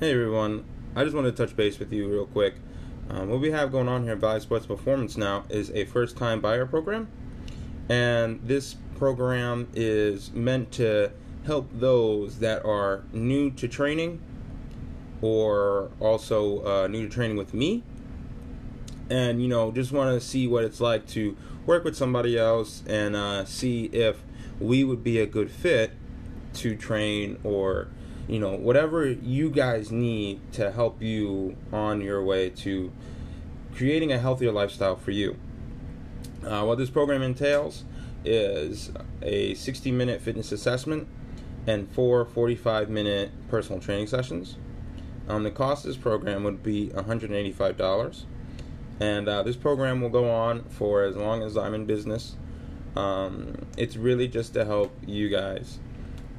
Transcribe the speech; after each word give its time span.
Hey 0.00 0.10
everyone, 0.10 0.64
I 0.96 1.04
just 1.04 1.14
wanted 1.14 1.36
to 1.36 1.46
touch 1.46 1.54
base 1.54 1.78
with 1.78 1.92
you 1.92 2.08
real 2.08 2.26
quick. 2.26 2.56
Um, 3.08 3.28
what 3.28 3.38
we 3.38 3.52
have 3.52 3.70
going 3.70 3.86
on 3.86 4.02
here 4.02 4.14
at 4.14 4.18
Valley 4.18 4.40
Sports 4.40 4.66
Performance 4.66 5.16
now 5.16 5.44
is 5.48 5.70
a 5.70 5.84
first 5.84 6.16
time 6.16 6.40
buyer 6.40 6.66
program, 6.66 7.06
and 7.88 8.40
this 8.42 8.74
program 8.98 9.68
is 9.72 10.32
meant 10.32 10.72
to 10.72 11.12
help 11.46 11.68
those 11.72 12.40
that 12.40 12.64
are 12.64 13.04
new 13.12 13.52
to 13.52 13.68
training 13.68 14.20
or 15.22 15.92
also 16.00 16.66
uh, 16.66 16.88
new 16.88 17.06
to 17.06 17.14
training 17.14 17.36
with 17.36 17.54
me. 17.54 17.84
And 19.08 19.40
you 19.40 19.46
know 19.46 19.70
just 19.70 19.92
want 19.92 20.20
to 20.20 20.20
see 20.20 20.48
what 20.48 20.64
it's 20.64 20.80
like 20.80 21.06
to 21.10 21.36
work 21.66 21.84
with 21.84 21.96
somebody 21.96 22.36
else 22.36 22.82
and 22.88 23.14
uh, 23.14 23.44
see 23.44 23.84
if 23.92 24.24
we 24.58 24.82
would 24.82 25.04
be 25.04 25.20
a 25.20 25.26
good 25.26 25.52
fit 25.52 25.92
to 26.54 26.74
train 26.74 27.38
or 27.44 27.86
you 28.28 28.38
know 28.38 28.54
whatever 28.54 29.06
you 29.06 29.50
guys 29.50 29.90
need 29.92 30.40
to 30.52 30.70
help 30.72 31.02
you 31.02 31.56
on 31.72 32.00
your 32.00 32.22
way 32.22 32.50
to 32.50 32.92
creating 33.74 34.12
a 34.12 34.18
healthier 34.18 34.52
lifestyle 34.52 34.96
for 34.96 35.10
you. 35.10 35.36
Uh, 36.44 36.64
what 36.64 36.78
this 36.78 36.90
program 36.90 37.22
entails 37.22 37.84
is 38.24 38.90
a 39.22 39.54
60 39.54 39.90
minute 39.92 40.20
fitness 40.20 40.52
assessment 40.52 41.08
and 41.66 41.90
four 41.92 42.24
45 42.24 42.88
minute 42.90 43.30
personal 43.48 43.80
training 43.80 44.06
sessions. 44.06 44.56
Um, 45.28 45.42
the 45.42 45.50
cost 45.50 45.84
of 45.84 45.88
this 45.88 45.96
program 45.96 46.44
would 46.44 46.62
be 46.62 46.88
$185 46.88 48.24
and 49.00 49.28
uh, 49.28 49.42
this 49.42 49.56
program 49.56 50.00
will 50.00 50.10
go 50.10 50.30
on 50.30 50.64
for 50.64 51.02
as 51.02 51.16
long 51.16 51.42
as 51.42 51.56
I'm 51.56 51.74
in 51.74 51.86
business. 51.86 52.36
Um, 52.94 53.66
it's 53.76 53.96
really 53.96 54.28
just 54.28 54.54
to 54.54 54.64
help 54.64 54.96
you 55.04 55.28
guys, 55.28 55.78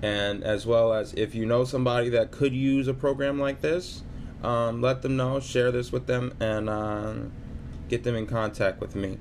and 0.05 0.44
as 0.44 0.68
well 0.68 0.94
as 0.94 1.16
if 1.16 1.34
you 1.34 1.48
know 1.48 1.64
somebody 1.64 2.09
that 2.09 2.30
could 2.30 2.54
use 2.54 2.88
a 2.88 2.94
program 2.94 3.40
like 3.40 3.62
this, 3.62 4.04
um, 4.44 4.80
let 4.80 5.02
them 5.02 5.18
know, 5.18 5.40
share 5.40 5.72
this 5.72 5.91
with 5.91 6.05
them, 6.05 6.31
and 6.40 6.70
um, 6.70 7.31
get 7.89 8.03
them 8.03 8.16
in 8.16 8.28
contact 8.28 8.80
with 8.80 8.95
me. 8.95 9.17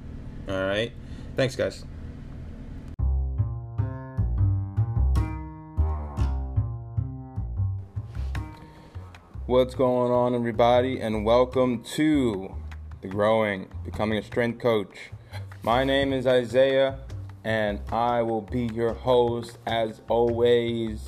All 0.47 0.55
right, 0.55 0.93
thanks, 1.37 1.57
guys. 1.57 1.87
What's 9.47 9.75
going 9.75 10.13
on, 10.13 10.35
everybody, 10.35 11.01
and 11.01 11.25
welcome 11.25 11.83
to 11.95 12.55
the 13.01 13.09
growing, 13.09 13.69
becoming 13.87 14.19
a 14.19 14.23
strength 14.23 14.61
coach. 14.61 15.13
My 15.63 15.83
name 15.83 16.13
is 16.13 16.27
Isaiah, 16.27 16.99
and 17.45 17.81
I 17.93 18.23
will 18.23 18.41
be 18.41 18.71
your 18.75 18.95
host 18.95 19.59
as 19.67 20.01
always. 20.09 21.07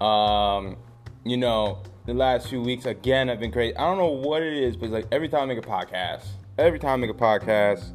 Um, 0.00 0.76
you 1.24 1.36
know, 1.36 1.78
the 2.06 2.14
last 2.14 2.48
few 2.48 2.60
weeks 2.60 2.84
again 2.84 3.28
have 3.28 3.40
been 3.40 3.50
great. 3.50 3.76
I 3.76 3.80
don't 3.80 3.98
know 3.98 4.08
what 4.08 4.42
it 4.42 4.52
is, 4.52 4.76
but 4.76 4.90
like 4.90 5.06
every 5.10 5.28
time 5.28 5.42
I 5.42 5.54
make 5.54 5.64
a 5.64 5.68
podcast, 5.68 6.24
every 6.58 6.78
time 6.78 7.02
I 7.02 7.06
make 7.06 7.10
a 7.10 7.18
podcast, 7.18 7.92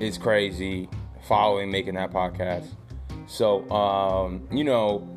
it's 0.00 0.18
crazy. 0.18 0.88
Following 1.26 1.72
making 1.72 1.94
that 1.94 2.12
podcast, 2.12 2.68
so 3.26 3.68
um, 3.70 4.46
you 4.52 4.62
know, 4.62 5.08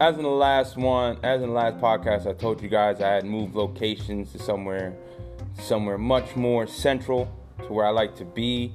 as 0.00 0.16
in 0.16 0.22
the 0.22 0.28
last 0.28 0.78
one, 0.78 1.18
as 1.22 1.42
in 1.42 1.48
the 1.48 1.54
last 1.54 1.76
podcast, 1.76 2.26
I 2.26 2.32
told 2.32 2.62
you 2.62 2.70
guys 2.70 3.02
I 3.02 3.10
had 3.10 3.26
moved 3.26 3.54
locations 3.54 4.32
to 4.32 4.38
somewhere 4.38 4.96
somewhere 5.58 5.98
much 5.98 6.34
more 6.34 6.66
central 6.66 7.30
to 7.66 7.72
where 7.72 7.84
I 7.84 7.90
like 7.90 8.16
to 8.16 8.24
be. 8.24 8.72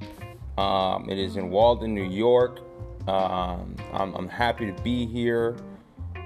Um, 0.58 1.10
it 1.10 1.18
is 1.18 1.36
in 1.36 1.50
Walden, 1.50 1.94
New 1.94 2.10
York. 2.10 2.60
Um, 3.08 3.76
I'm, 3.94 4.16
I'm, 4.16 4.30
happy 4.30 4.72
to 4.72 4.82
be 4.82 5.06
here. 5.06 5.58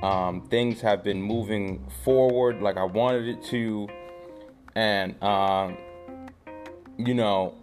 Um, 0.01 0.41
things 0.47 0.79
have 0.81 1.03
been 1.03 1.21
moving 1.21 1.85
forward 2.03 2.61
like 2.61 2.77
I 2.77 2.83
wanted 2.83 3.27
it 3.27 3.43
to, 3.45 3.89
and 4.75 5.21
um, 5.21 5.77
you 6.97 7.13
know, 7.13 7.55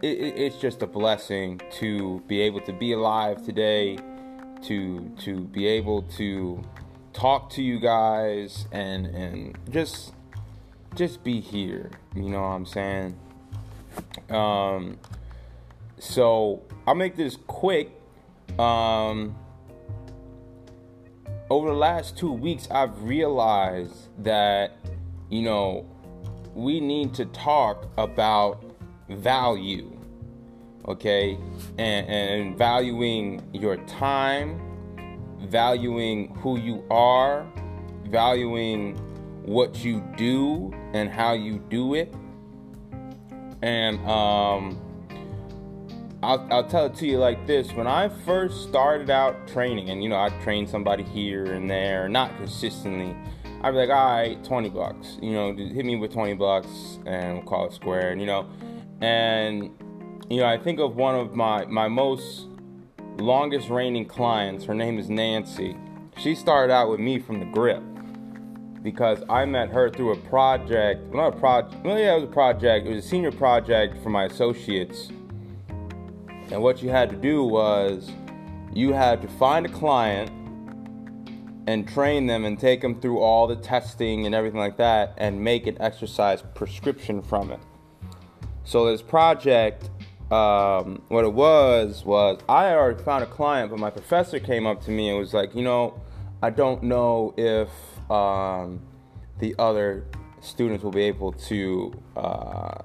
it, 0.00 0.18
it, 0.18 0.38
it's 0.38 0.58
just 0.58 0.82
a 0.82 0.86
blessing 0.86 1.60
to 1.78 2.22
be 2.28 2.40
able 2.42 2.60
to 2.60 2.72
be 2.72 2.92
alive 2.92 3.44
today, 3.44 3.98
to 4.64 5.10
to 5.22 5.40
be 5.40 5.66
able 5.66 6.02
to 6.02 6.62
talk 7.12 7.50
to 7.50 7.62
you 7.62 7.80
guys, 7.80 8.66
and 8.70 9.06
and 9.06 9.58
just 9.70 10.12
just 10.94 11.24
be 11.24 11.40
here. 11.40 11.90
You 12.14 12.28
know 12.28 12.42
what 12.42 12.48
I'm 12.48 12.66
saying? 12.66 13.16
So 15.98 16.62
I'll 16.86 16.94
make 16.94 17.16
this 17.16 17.36
quick. 17.46 17.90
Um, 18.58 19.36
over 21.50 21.68
the 21.68 21.76
last 21.76 22.16
two 22.16 22.32
weeks, 22.32 22.68
I've 22.70 23.02
realized 23.02 24.08
that, 24.24 24.72
you 25.28 25.42
know, 25.42 25.86
we 26.54 26.80
need 26.80 27.14
to 27.14 27.26
talk 27.26 27.86
about 27.98 28.64
value, 29.08 29.98
okay? 30.86 31.38
And, 31.78 32.08
and 32.08 32.58
valuing 32.58 33.42
your 33.52 33.76
time, 33.86 34.60
valuing 35.40 36.34
who 36.36 36.58
you 36.58 36.84
are, 36.90 37.46
valuing 38.06 38.96
what 39.44 39.84
you 39.84 40.00
do 40.16 40.72
and 40.94 41.10
how 41.10 41.32
you 41.34 41.58
do 41.68 41.94
it. 41.94 42.14
And 43.62 43.98
um, 44.06 44.80
I'll, 46.24 46.46
I'll 46.50 46.66
tell 46.66 46.86
it 46.86 46.94
to 46.96 47.06
you 47.06 47.18
like 47.18 47.46
this 47.46 47.72
when 47.72 47.86
I 47.86 48.08
first 48.08 48.62
started 48.62 49.10
out 49.10 49.46
training, 49.46 49.90
and 49.90 50.02
you 50.02 50.08
know, 50.08 50.16
I 50.16 50.30
trained 50.42 50.68
somebody 50.68 51.02
here 51.02 51.44
and 51.52 51.68
there, 51.68 52.08
not 52.08 52.34
consistently. 52.38 53.14
I'd 53.62 53.72
be 53.72 53.76
like, 53.76 53.90
all 53.90 54.12
right, 54.12 54.42
20 54.42 54.70
bucks, 54.70 55.18
you 55.22 55.32
know, 55.32 55.54
hit 55.54 55.84
me 55.84 55.96
with 55.96 56.12
20 56.12 56.34
bucks 56.34 56.98
and 57.06 57.34
we'll 57.34 57.46
call 57.46 57.66
it 57.66 57.74
square, 57.74 58.10
and 58.10 58.20
you 58.20 58.26
know, 58.26 58.48
and 59.00 59.70
you 60.30 60.38
know, 60.38 60.46
I 60.46 60.56
think 60.56 60.80
of 60.80 60.96
one 60.96 61.14
of 61.14 61.34
my 61.34 61.66
my 61.66 61.88
most 61.88 62.46
longest 63.18 63.68
reigning 63.68 64.06
clients. 64.06 64.64
Her 64.64 64.74
name 64.74 64.98
is 64.98 65.10
Nancy. 65.10 65.76
She 66.16 66.34
started 66.34 66.72
out 66.72 66.90
with 66.90 67.00
me 67.00 67.18
from 67.18 67.40
the 67.40 67.46
grip 67.46 67.82
because 68.82 69.22
I 69.28 69.44
met 69.44 69.70
her 69.70 69.90
through 69.90 70.12
a 70.12 70.16
project. 70.16 71.02
Well, 71.08 71.24
not 71.24 71.36
a 71.36 71.40
project. 71.40 71.84
Well, 71.84 71.98
yeah, 71.98 72.12
it 72.12 72.20
was 72.20 72.24
a 72.24 72.32
project. 72.32 72.86
It 72.86 72.94
was 72.94 73.04
a 73.04 73.08
senior 73.08 73.32
project 73.32 74.02
for 74.02 74.10
my 74.10 74.24
associates. 74.24 75.10
And 76.54 76.62
what 76.62 76.84
you 76.84 76.88
had 76.88 77.10
to 77.10 77.16
do 77.16 77.42
was 77.42 78.12
you 78.72 78.92
had 78.92 79.20
to 79.22 79.26
find 79.26 79.66
a 79.66 79.68
client 79.68 80.30
and 81.66 81.88
train 81.88 82.28
them 82.28 82.44
and 82.44 82.56
take 82.56 82.80
them 82.80 83.00
through 83.00 83.18
all 83.18 83.48
the 83.48 83.56
testing 83.56 84.24
and 84.24 84.36
everything 84.36 84.60
like 84.60 84.76
that 84.76 85.14
and 85.16 85.42
make 85.42 85.66
an 85.66 85.76
exercise 85.80 86.44
prescription 86.54 87.22
from 87.22 87.50
it. 87.50 87.58
So 88.62 88.86
this 88.86 89.02
project, 89.02 89.90
um, 90.30 91.02
what 91.08 91.24
it 91.24 91.32
was 91.32 92.04
was 92.04 92.38
I 92.48 92.66
had 92.66 92.76
already 92.76 93.02
found 93.02 93.24
a 93.24 93.26
client, 93.26 93.72
but 93.72 93.80
my 93.80 93.90
professor 93.90 94.38
came 94.38 94.64
up 94.64 94.80
to 94.84 94.92
me 94.92 95.08
and 95.08 95.18
was 95.18 95.34
like, 95.34 95.56
you 95.56 95.62
know, 95.62 96.00
I 96.40 96.50
don't 96.50 96.84
know 96.84 97.34
if 97.36 97.68
um, 98.08 98.80
the 99.40 99.56
other 99.58 100.06
students 100.38 100.84
will 100.84 100.92
be 100.92 101.02
able 101.02 101.32
to 101.32 102.00
uh, 102.16 102.78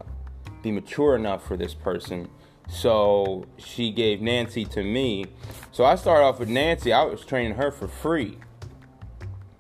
be 0.64 0.72
mature 0.72 1.16
enough 1.16 1.48
for 1.48 1.56
this 1.56 1.76
person. 1.76 2.28
So 2.70 3.46
she 3.58 3.92
gave 3.92 4.22
Nancy 4.22 4.64
to 4.66 4.84
me. 4.84 5.26
So 5.72 5.86
I 5.86 5.96
started 5.96 6.24
off 6.24 6.40
with 6.40 6.50
Nancy. 6.50 6.94
I 6.94 7.04
was 7.04 7.26
training 7.26 7.56
her 7.56 7.72
for 7.72 7.88
free, 7.88 8.38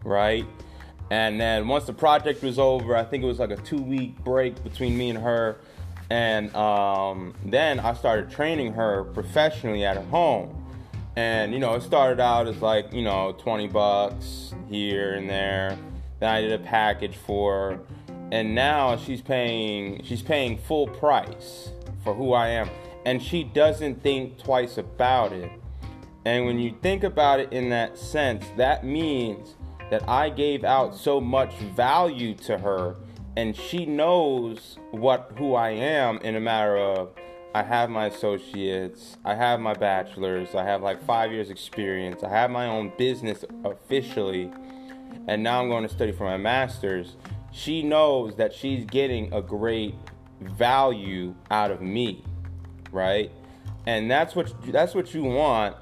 right? 0.04 0.46
And 1.12 1.42
then 1.42 1.68
once 1.68 1.86
the 1.86 1.94
project 1.94 2.44
was 2.44 2.60
over, 2.60 2.96
I 2.96 3.04
think 3.04 3.24
it 3.24 3.28
was 3.28 3.40
like 3.40 3.52
a 3.52 3.58
two 3.58 3.82
week 3.82 4.24
break 4.24 4.64
between 4.64 4.98
me 4.98 5.10
and 5.10 5.20
her. 5.20 5.58
And 6.12 6.56
um, 6.56 7.34
then 7.46 7.80
I 7.80 7.94
started 7.94 8.30
training 8.30 8.74
her 8.74 9.04
professionally 9.06 9.86
at 9.86 9.98
home. 10.06 10.56
And 11.16 11.52
you 11.54 11.60
know, 11.60 11.74
it 11.74 11.82
started 11.82 12.20
out 12.20 12.48
as 12.48 12.62
like 12.62 12.94
you 12.94 13.02
know 13.02 13.36
20 13.40 13.68
bucks 13.68 14.54
here 14.70 15.16
and 15.16 15.30
there. 15.30 15.78
Then 16.20 16.30
I 16.30 16.42
did 16.42 16.52
a 16.52 16.64
package 16.64 17.16
for, 17.16 17.72
her. 17.72 17.80
and 18.32 18.54
now 18.54 18.98
she's 18.98 19.22
paying 19.22 20.04
she's 20.04 20.22
paying 20.22 20.58
full 20.58 20.88
price 20.88 21.70
for 22.04 22.14
who 22.14 22.34
I 22.34 22.50
am, 22.50 22.70
and 23.10 23.24
she 23.24 23.44
doesn't 23.44 24.04
think 24.04 24.38
twice 24.38 24.78
about 24.78 25.34
it. 25.34 25.52
And 26.26 26.46
when 26.46 26.60
you 26.60 26.76
think 26.84 27.04
about 27.04 27.40
it 27.40 27.52
in 27.52 27.72
that 27.72 27.98
sense, 27.98 28.46
that 28.56 28.84
means 28.84 29.56
that 29.90 30.08
I 30.08 30.30
gave 30.30 30.64
out 30.64 30.96
so 30.96 31.20
much 31.20 31.56
value 31.76 32.36
to 32.36 32.60
her 32.60 32.98
and 33.36 33.56
she 33.56 33.88
knows 33.88 34.78
what 34.92 35.32
who 35.40 35.56
I 35.56 35.72
am 35.72 36.20
in 36.20 36.36
a 36.36 36.40
matter 36.40 36.78
of 36.78 37.10
I 37.56 37.64
have 37.64 37.90
my 37.90 38.06
associates, 38.06 39.18
I 39.26 39.34
have 39.34 39.60
my 39.60 39.74
bachelor's, 39.74 40.54
I 40.54 40.64
have 40.64 40.84
like 40.84 41.04
five 41.04 41.32
years 41.32 41.50
experience, 41.50 42.22
I 42.22 42.30
have 42.30 42.52
my 42.52 42.68
own 42.68 42.94
business 42.96 43.44
officially, 43.66 44.52
and 45.28 45.42
now 45.42 45.64
I'm 45.64 45.70
going 45.70 45.82
to 45.82 45.90
study 45.92 46.12
for 46.12 46.26
my 46.26 46.38
master's. 46.38 47.16
She 47.52 47.82
knows 47.82 48.36
that 48.36 48.54
she's 48.54 48.86
getting 48.86 49.34
a 49.34 49.42
great 49.42 49.96
value 50.42 51.34
out 51.50 51.72
of 51.72 51.82
me, 51.82 52.24
right? 52.92 53.32
And 53.86 54.10
that's 54.10 54.36
what 54.36 54.54
that's 54.72 54.94
what 54.94 55.14
you 55.14 55.24
want 55.24 55.76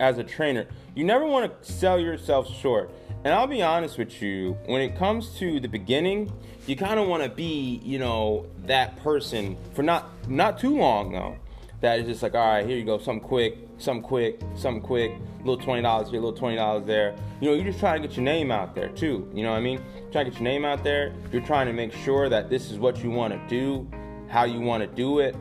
as 0.00 0.18
a 0.18 0.24
trainer. 0.24 0.66
You 0.94 1.04
never 1.04 1.26
want 1.26 1.62
to 1.62 1.72
sell 1.72 1.98
yourself 1.98 2.48
short. 2.54 2.90
And 3.24 3.34
I'll 3.34 3.46
be 3.46 3.62
honest 3.62 3.98
with 3.98 4.22
you, 4.22 4.56
when 4.66 4.80
it 4.80 4.96
comes 4.96 5.36
to 5.38 5.58
the 5.58 5.68
beginning, 5.68 6.32
you 6.66 6.76
kind 6.76 7.00
of 7.00 7.08
want 7.08 7.22
to 7.22 7.28
be, 7.28 7.80
you 7.82 7.98
know, 7.98 8.46
that 8.66 8.96
person 9.02 9.56
for 9.74 9.82
not 9.82 10.08
not 10.28 10.58
too 10.58 10.76
long 10.76 11.12
though. 11.12 11.36
That 11.80 12.00
is 12.00 12.06
just 12.06 12.22
like, 12.22 12.34
all 12.34 12.54
right, 12.54 12.66
here 12.66 12.78
you 12.78 12.84
go, 12.84 12.98
something 12.98 13.26
quick, 13.26 13.58
something 13.78 14.02
quick, 14.02 14.40
something 14.54 14.82
quick, 14.82 15.12
little 15.40 15.58
twenty 15.58 15.82
dollars 15.82 16.08
here, 16.10 16.20
little 16.20 16.36
twenty 16.36 16.56
dollars 16.56 16.86
there. 16.86 17.14
You 17.40 17.50
know, 17.50 17.54
you're 17.54 17.66
just 17.66 17.78
trying 17.78 18.00
to 18.00 18.08
get 18.08 18.16
your 18.16 18.24
name 18.24 18.50
out 18.50 18.74
there 18.74 18.88
too. 18.88 19.30
You 19.34 19.42
know 19.42 19.50
what 19.50 19.58
I 19.58 19.60
mean? 19.60 19.80
Trying 20.10 20.24
to 20.24 20.30
get 20.30 20.40
your 20.40 20.48
name 20.48 20.64
out 20.64 20.82
there. 20.82 21.12
You're 21.32 21.42
trying 21.42 21.66
to 21.66 21.72
make 21.72 21.92
sure 21.92 22.28
that 22.28 22.48
this 22.48 22.70
is 22.70 22.78
what 22.78 23.02
you 23.02 23.10
want 23.10 23.34
to 23.34 23.48
do, 23.48 23.88
how 24.28 24.44
you 24.44 24.60
want 24.60 24.82
to 24.82 24.86
do 24.86 25.18
it. 25.18 25.36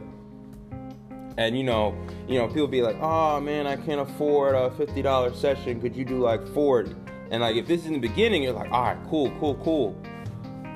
And 1.38 1.58
you 1.58 1.64
know, 1.64 1.96
you 2.28 2.38
know, 2.40 2.48
people 2.48 2.68
be 2.68 2.82
like, 2.82 2.98
"Oh 3.02 3.42
man, 3.42 3.68
I 3.68 3.76
can't 3.76 4.02
afford 4.02 4.56
a 4.56 4.72
fifty 4.72 5.02
dollar 5.02 5.34
session. 5.34 5.82
Could 5.82 5.96
you 5.96 6.06
do 6.06 6.20
like 6.20 6.46
40? 6.54 6.96
And 7.32 7.42
like 7.42 7.56
if 7.56 7.68
this 7.68 7.82
is 7.82 7.88
in 7.88 7.94
the 7.94 8.00
beginning, 8.00 8.44
you're 8.44 8.54
like, 8.54 8.72
all 8.72 8.84
right, 8.84 8.98
cool, 9.10 9.32
cool, 9.40 9.56
cool. 9.56 10.02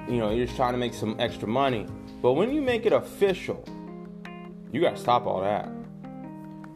You 0.08 0.18
know, 0.18 0.32
you're 0.32 0.46
just 0.46 0.58
trying 0.58 0.74
to 0.74 0.80
make 0.80 0.94
some 0.94 1.16
extra 1.20 1.48
money. 1.48 1.86
But 2.22 2.34
when 2.34 2.52
you 2.52 2.62
make 2.62 2.86
it 2.86 2.94
official, 2.94 3.64
you 4.72 4.82
got 4.82 4.96
to 4.96 5.02
stop 5.02 5.26
all 5.26 5.42
that. 5.42 5.70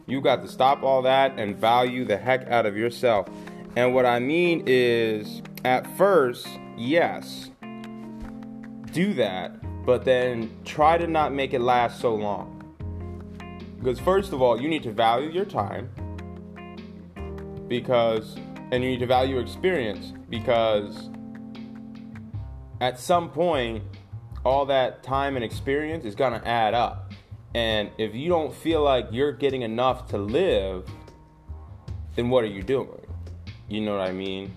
You 0.06 0.20
got 0.20 0.42
to 0.42 0.48
stop 0.48 0.82
all 0.82 1.02
that 1.02 1.38
and 1.38 1.56
value 1.56 2.04
the 2.04 2.16
heck 2.16 2.46
out 2.48 2.66
of 2.66 2.76
yourself. 2.76 3.28
And 3.76 3.94
what 3.94 4.06
I 4.06 4.20
mean 4.20 4.62
is, 4.66 5.42
at 5.64 5.86
first, 5.96 6.46
yes, 6.76 7.50
do 8.92 9.14
that, 9.14 9.84
but 9.84 10.04
then 10.04 10.56
try 10.64 10.98
to 10.98 11.06
not 11.06 11.32
make 11.32 11.52
it 11.52 11.60
last 11.60 12.00
so 12.00 12.14
long. 12.14 12.53
Because, 13.84 14.00
first 14.00 14.32
of 14.32 14.40
all, 14.40 14.58
you 14.58 14.66
need 14.66 14.82
to 14.84 14.92
value 14.92 15.28
your 15.28 15.44
time 15.44 15.90
because 17.68 18.36
and 18.70 18.82
you 18.82 18.90
need 18.90 19.00
to 19.00 19.06
value 19.06 19.38
experience 19.38 20.14
because 20.30 21.10
at 22.80 22.98
some 22.98 23.30
point 23.30 23.84
all 24.42 24.64
that 24.64 25.02
time 25.02 25.36
and 25.36 25.44
experience 25.44 26.06
is 26.06 26.14
going 26.14 26.32
to 26.32 26.48
add 26.48 26.72
up. 26.72 27.12
And 27.54 27.90
if 27.98 28.14
you 28.14 28.30
don't 28.30 28.54
feel 28.54 28.82
like 28.82 29.08
you're 29.10 29.32
getting 29.32 29.62
enough 29.62 30.08
to 30.08 30.18
live 30.18 30.88
then 32.16 32.30
what 32.30 32.42
are 32.42 32.48
you 32.48 32.62
doing? 32.62 33.06
You 33.68 33.82
know 33.82 33.98
what 33.98 34.08
i 34.08 34.12
mean? 34.12 34.54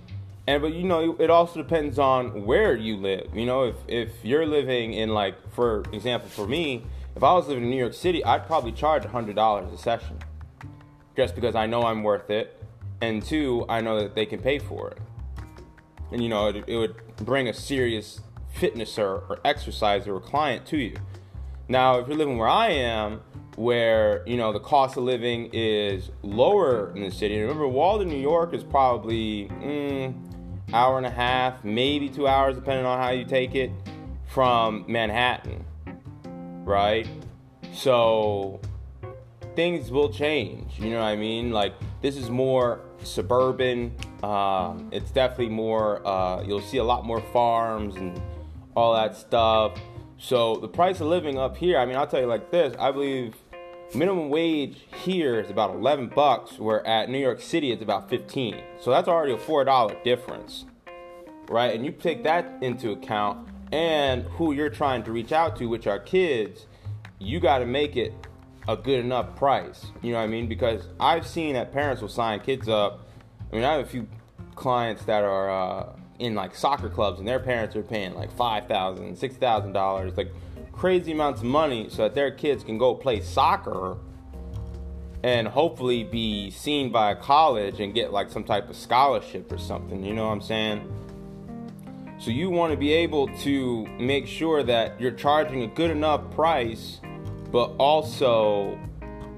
And 0.48 0.62
but 0.62 0.74
you 0.74 0.84
know 0.84 1.18
it 1.20 1.30
also 1.30 1.62
depends 1.62 2.00
on 2.00 2.46
where 2.46 2.78
you 2.78 2.96
live. 2.96 3.28
You 3.36 3.46
know 3.46 3.64
if 3.66 3.76
if 3.90 4.12
you're 4.24 4.46
living 4.46 4.94
in 4.94 5.10
like 5.10 5.36
for 5.52 5.84
example 5.92 6.30
for 6.30 6.48
me 6.48 6.86
if 7.18 7.24
i 7.24 7.34
was 7.34 7.48
living 7.48 7.66
in 7.66 7.70
new 7.70 7.78
york 7.78 7.94
city 7.94 8.24
i'd 8.24 8.48
probably 8.48 8.72
charge 8.72 9.04
$100 9.04 9.74
a 9.74 9.78
session 9.78 10.18
just 11.18 11.36
because 11.36 11.56
i 11.56 11.66
know 11.66 11.84
i'm 11.84 12.02
worth 12.04 12.30
it 12.30 12.58
and 13.02 13.24
two, 13.24 13.66
I 13.70 13.82
know 13.82 14.00
that 14.00 14.16
they 14.16 14.26
can 14.26 14.40
pay 14.40 14.60
for 14.60 14.90
it. 14.92 14.98
And 16.12 16.22
you 16.22 16.30
know, 16.30 16.48
it, 16.48 16.64
it 16.68 16.78
would 16.78 16.96
bring 17.18 17.48
a 17.48 17.54
serious 17.54 18.22
fitnesser 18.56 19.30
or 19.30 19.40
exerciser 19.46 20.16
or 20.16 20.20
client 20.20 20.66
to 20.68 20.78
you. 20.78 20.96
Now, 21.68 22.00
if 22.00 22.08
you're 22.08 22.18
living 22.18 22.38
where 22.38 22.48
I 22.48 22.70
am, 22.70 23.22
where 23.56 24.24
you 24.28 24.38
know 24.38 24.54
the 24.54 24.60
cost 24.60 24.98
of 24.98 25.04
living 25.04 25.50
is 25.52 26.12
lower 26.22 26.96
in 26.96 27.04
the 27.04 27.12
city. 27.12 27.40
Remember, 27.40 27.68
Walden, 27.68 28.08
New 28.08 28.16
York 28.16 28.54
is 28.54 28.64
probably 28.64 29.48
mm, 29.62 30.14
hour 30.74 30.98
and 30.98 31.06
a 31.06 31.12
half, 31.12 31.64
maybe 31.64 32.08
two 32.08 32.28
hours, 32.28 32.56
depending 32.56 32.86
on 32.86 33.00
how 33.00 33.10
you 33.10 33.26
take 33.26 33.56
it, 33.56 33.72
from 34.28 34.86
Manhattan, 34.88 35.66
right? 36.68 37.08
So 37.74 38.60
things 39.56 39.90
will 39.90 40.12
change. 40.12 40.78
You 40.78 40.92
know 40.92 41.00
what 41.00 41.08
I 41.08 41.16
mean? 41.16 41.52
Like 41.52 41.74
this 42.02 42.18
is 42.18 42.30
more 42.30 42.82
suburban. 43.04 43.94
Um, 44.22 44.90
it's 44.92 45.12
definitely 45.12 45.50
more. 45.50 46.06
Uh, 46.06 46.44
you'll 46.44 46.62
see 46.62 46.78
a 46.78 46.84
lot 46.84 47.06
more 47.06 47.22
farms 47.34 47.96
and 47.96 48.22
all 48.76 48.94
that 48.94 49.16
stuff. 49.16 49.80
So 50.20 50.58
the 50.58 50.68
price 50.68 51.00
of 51.00 51.08
living 51.08 51.38
up 51.38 51.58
here. 51.58 51.80
I 51.80 51.86
mean, 51.86 51.96
I'll 51.96 52.08
tell 52.08 52.20
you 52.20 52.28
like 52.28 52.52
this. 52.52 52.76
I 52.80 52.92
believe 52.92 53.36
minimum 53.96 54.30
wage 54.30 54.86
here 55.04 55.40
is 55.40 55.50
about 55.50 55.74
11 55.74 56.10
bucks, 56.10 56.60
where 56.60 56.86
at 56.86 57.10
New 57.10 57.20
York 57.20 57.42
City 57.42 57.72
it's 57.72 57.82
about 57.82 58.10
15. 58.10 58.62
So 58.82 58.92
that's 58.92 59.08
already 59.08 59.34
a 59.34 59.38
four 59.38 59.64
dollar 59.64 59.96
difference, 60.04 60.66
right? 61.50 61.74
And 61.74 61.86
you 61.86 61.92
take 61.92 62.24
that 62.24 62.58
into 62.62 62.92
account, 62.92 63.47
and 63.72 64.24
who 64.24 64.54
you're 64.54 64.70
trying 64.70 65.04
to 65.04 65.12
reach 65.12 65.32
out 65.32 65.56
to, 65.58 65.68
which 65.68 65.88
are 65.88 66.00
kids. 66.00 66.66
You 67.20 67.40
got 67.40 67.60
to 67.60 67.66
make 67.66 67.96
it 67.96 68.14
a 68.68 68.76
good 68.76 69.00
enough 69.00 69.36
price. 69.36 69.88
You 70.02 70.12
know 70.12 70.18
what 70.18 70.26
I 70.26 70.28
mean? 70.28 70.48
Because 70.48 70.88
I've 71.00 71.26
seen 71.26 71.54
that 71.54 71.72
parents 71.72 72.02
will 72.02 72.10
sign 72.10 72.40
kids 72.42 72.68
up. 72.68 73.08
I 73.52 73.56
mean, 73.56 73.64
I 73.64 73.74
have 73.74 73.86
a 73.86 73.90
few 73.90 74.08
clients 74.56 75.06
that 75.06 75.24
are 75.24 75.50
uh, 75.50 75.96
in 76.20 76.36
like 76.36 76.56
soccer 76.56 76.90
clubs, 76.90 77.20
and 77.20 77.28
their 77.28 77.40
parents 77.40 77.76
are 77.76 77.84
paying 77.84 78.14
like 78.14 78.32
five 78.36 78.68
thousand, 78.68 79.18
six 79.18 79.36
thousand 79.36 79.74
dollars, 79.74 80.18
like 80.18 80.32
crazy 80.72 81.12
amounts 81.12 81.42
of 81.42 81.48
money, 81.48 81.88
so 81.90 82.04
that 82.04 82.16
their 82.16 82.32
kids 82.32 82.64
can 82.64 82.78
go 82.78 82.94
play 82.94 83.22
soccer 83.22 83.98
and 85.24 85.48
hopefully 85.48 86.04
be 86.04 86.52
seen 86.52 86.92
by 86.92 87.12
a 87.12 87.16
college 87.16 87.80
and 87.80 87.94
get 87.94 88.12
like 88.12 88.30
some 88.30 88.44
type 88.44 88.70
of 88.70 88.76
scholarship 88.76 89.52
or 89.52 89.58
something. 89.58 90.04
You 90.04 90.14
know 90.14 90.28
what 90.28 90.34
I'm 90.34 90.42
saying? 90.42 91.07
So 92.20 92.32
you 92.32 92.50
want 92.50 92.72
to 92.72 92.78
be 92.78 92.92
able 92.94 93.28
to 93.40 93.86
make 94.00 94.26
sure 94.28 94.64
that 94.64 95.00
you're 95.00 95.12
charging 95.12 95.64
a 95.64 95.68
good 95.68 95.92
enough 95.92 96.32
price 96.32 97.00
but 97.52 97.74
also 97.78 98.78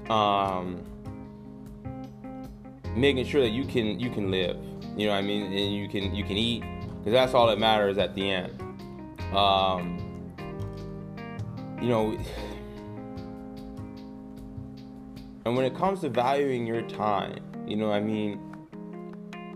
um, 0.08 0.82
making 2.96 3.24
sure 3.24 3.40
that 3.40 3.50
you 3.50 3.64
can 3.64 4.00
you 4.00 4.10
can 4.10 4.30
live. 4.30 4.56
You 4.96 5.06
know 5.06 5.12
what 5.12 5.18
I 5.18 5.22
mean? 5.22 5.44
And 5.44 5.74
you 5.74 5.88
can 5.88 6.14
you 6.14 6.24
can 6.24 6.36
eat 6.36 6.62
because 6.98 7.12
that's 7.12 7.34
all 7.34 7.46
that 7.46 7.58
matters 7.58 7.98
at 7.98 8.14
the 8.14 8.30
end. 8.30 8.60
Um, 9.34 9.98
you 11.80 11.88
know, 11.88 12.10
and 15.44 15.56
when 15.56 15.64
it 15.64 15.74
comes 15.76 16.00
to 16.00 16.08
valuing 16.08 16.66
your 16.66 16.82
time, 16.82 17.38
you 17.66 17.76
know, 17.76 17.92
I 17.92 18.00
mean, 18.00 18.40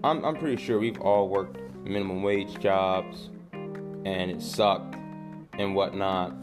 I'm 0.04 0.24
I'm 0.24 0.36
pretty 0.36 0.62
sure 0.62 0.78
we've 0.78 1.00
all 1.00 1.28
worked 1.28 1.58
minimum 1.84 2.22
wage 2.22 2.58
jobs, 2.58 3.30
and 3.52 4.30
it 4.30 4.42
sucked 4.42 4.96
and 5.58 5.74
whatnot, 5.74 6.34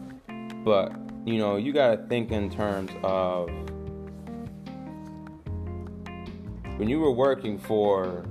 but 0.64 0.92
you 1.24 1.38
know, 1.38 1.56
you 1.56 1.72
got 1.72 1.96
to 1.96 2.06
think 2.08 2.32
in 2.32 2.50
terms 2.50 2.90
of 3.02 3.48
when 6.78 6.88
you 6.88 6.98
were 6.98 7.12
working 7.12 7.58
for 7.58 8.24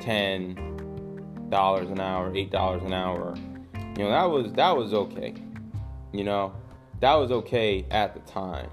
ten 0.00 1.48
dollars 1.48 1.88
an 1.88 2.00
hour, 2.00 2.34
eight 2.34 2.50
dollars 2.50 2.82
an 2.82 2.92
hour, 2.92 3.34
you 3.96 4.04
know 4.04 4.10
that 4.10 4.24
was 4.24 4.52
that 4.54 4.76
was 4.76 4.92
okay. 4.92 5.34
You 6.12 6.24
know, 6.24 6.54
that 7.00 7.14
was 7.14 7.30
okay 7.30 7.86
at 7.90 8.14
the 8.14 8.20
time 8.30 8.70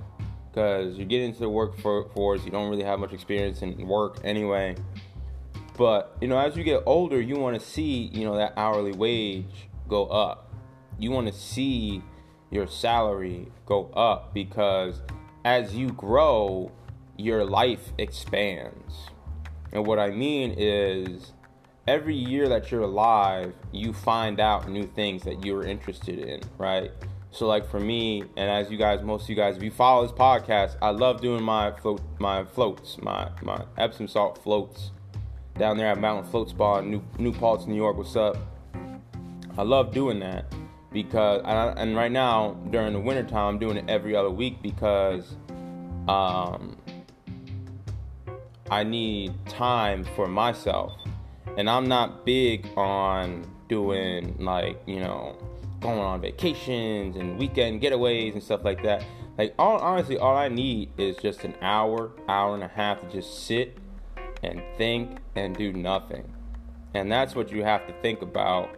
because 0.50 0.98
you 0.98 1.06
get 1.06 1.22
into 1.22 1.40
the 1.40 1.50
workforce, 1.50 2.46
you 2.46 2.52
don't 2.52 2.70
really 2.70 2.84
have 2.84 3.00
much 3.00 3.12
experience 3.12 3.62
in 3.62 3.88
work 3.88 4.20
anyway. 4.24 4.76
But 5.78 6.16
you 6.22 6.28
know, 6.28 6.38
as 6.38 6.56
you 6.56 6.64
get 6.64 6.84
older, 6.86 7.20
you 7.20 7.36
want 7.36 7.60
to 7.60 7.66
see 7.66 8.10
you 8.14 8.26
know 8.26 8.38
that 8.38 8.54
hourly 8.58 8.94
wage 8.94 9.70
go 9.88 10.06
up. 10.06 10.54
You 11.00 11.12
want 11.12 11.28
to 11.28 11.34
see 11.34 12.04
your 12.52 12.68
salary 12.68 13.52
go 13.66 13.90
up 13.96 14.34
because 14.34 15.02
as 15.44 15.76
you 15.76 15.90
grow, 15.90 16.72
your 17.18 17.44
life 17.44 17.92
expands. 17.98 19.10
And 19.72 19.86
what 19.88 19.98
I 19.98 20.12
mean 20.12 20.54
is, 20.56 21.34
every 21.88 22.16
year 22.16 22.48
that 22.50 22.72
you're 22.72 22.84
alive, 22.84 23.54
you 23.72 23.92
find 23.92 24.40
out 24.40 24.70
new 24.70 24.84
things 24.84 25.24
that 25.24 25.44
you're 25.44 25.64
interested 25.64 26.20
in, 26.20 26.42
right? 26.60 26.92
So, 27.32 27.48
like 27.48 27.68
for 27.68 27.80
me, 27.80 28.22
and 28.38 28.50
as 28.52 28.70
you 28.70 28.78
guys, 28.78 29.02
most 29.02 29.24
of 29.24 29.30
you 29.32 29.36
guys, 29.36 29.58
if 29.58 29.64
you 29.64 29.72
follow 29.72 30.04
this 30.06 30.16
podcast, 30.16 30.76
I 30.84 30.92
love 30.92 31.20
doing 31.20 31.44
my 31.44 31.72
float, 31.72 32.02
my 32.20 32.46
floats, 32.46 33.02
my 33.02 33.32
my 33.42 33.66
Epsom 33.80 34.08
salt 34.08 34.44
floats 34.44 34.92
down 35.58 35.78
there 35.78 35.88
at 35.88 36.00
Mountain 36.00 36.30
Float 36.32 36.50
Spa 36.50 36.80
in 36.80 36.92
New 36.92 37.04
New 37.18 37.32
Paltz, 37.32 37.68
New 37.68 37.76
York. 37.76 37.98
What's 37.98 38.16
up? 38.16 38.38
I 39.58 39.62
love 39.62 39.94
doing 39.94 40.20
that 40.20 40.46
because 40.92 41.42
I, 41.46 41.74
and 41.74 41.96
right 41.96 42.12
now 42.12 42.54
during 42.72 42.94
the 42.94 43.00
wintertime 43.00 43.56
I'm 43.56 43.60
doing 43.60 43.78
it 43.78 43.86
every 43.88 44.16
other 44.16 44.32
week 44.32 44.62
because 44.62 45.36
um, 46.08 46.78
I 48.70 48.84
need 48.84 49.34
time 49.46 50.06
for 50.16 50.28
myself 50.28 50.94
and 51.58 51.70
I'm 51.70 51.88
not 51.88 52.26
big 52.26 52.68
on 52.76 53.46
doing 53.70 54.36
like 54.40 54.82
you 54.88 55.00
know 55.00 55.38
going 55.82 56.00
on 56.00 56.22
vacations 56.22 57.16
and 57.16 57.38
weekend 57.38 57.82
getaways 57.82 58.34
and 58.34 58.42
stuff 58.42 58.64
like 58.64 58.82
that 58.84 59.04
like 59.38 59.54
all 59.60 59.78
honestly 59.80 60.18
all 60.18 60.36
I 60.36 60.48
need 60.48 60.90
is 60.98 61.18
just 61.18 61.44
an 61.44 61.54
hour 61.62 62.12
hour 62.28 62.56
and 62.56 62.64
a 62.64 62.68
half 62.68 63.02
to 63.02 63.08
just 63.12 63.46
sit 63.46 63.78
and 64.44 64.62
think 64.78 65.18
and 65.36 65.56
do 65.56 65.74
nothing 65.74 66.32
and 66.94 67.12
that's 67.12 67.36
what 67.36 67.52
you 67.52 67.64
have 67.64 67.88
to 67.88 67.94
think 68.02 68.22
about 68.22 68.78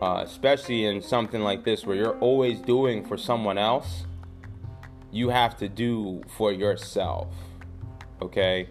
uh, 0.00 0.22
especially 0.24 0.84
in 0.84 1.00
something 1.00 1.40
like 1.40 1.64
this 1.64 1.86
where 1.86 1.96
you're 1.96 2.18
always 2.18 2.60
doing 2.60 3.04
for 3.04 3.16
someone 3.16 3.56
else, 3.56 4.04
you 5.10 5.30
have 5.30 5.56
to 5.56 5.68
do 5.68 6.22
for 6.36 6.52
yourself. 6.52 7.28
Okay? 8.20 8.68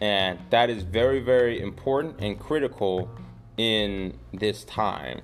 And 0.00 0.38
that 0.50 0.70
is 0.70 0.82
very, 0.82 1.20
very 1.20 1.60
important 1.60 2.20
and 2.20 2.38
critical 2.38 3.10
in 3.56 4.18
this 4.32 4.64
time. 4.64 5.20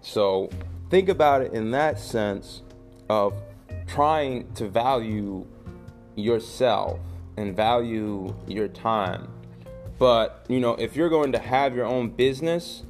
So 0.00 0.50
think 0.90 1.08
about 1.08 1.42
it 1.42 1.52
in 1.52 1.70
that 1.72 1.98
sense 1.98 2.62
of 3.08 3.34
trying 3.86 4.52
to 4.54 4.68
value 4.68 5.46
yourself 6.16 6.98
and 7.36 7.56
value 7.56 8.34
your 8.46 8.68
time. 8.68 9.28
But, 9.98 10.44
you 10.48 10.60
know, 10.60 10.74
if 10.74 10.96
you're 10.96 11.08
going 11.08 11.32
to 11.32 11.38
have 11.38 11.74
your 11.74 11.86
own 11.86 12.10
business, 12.10 12.84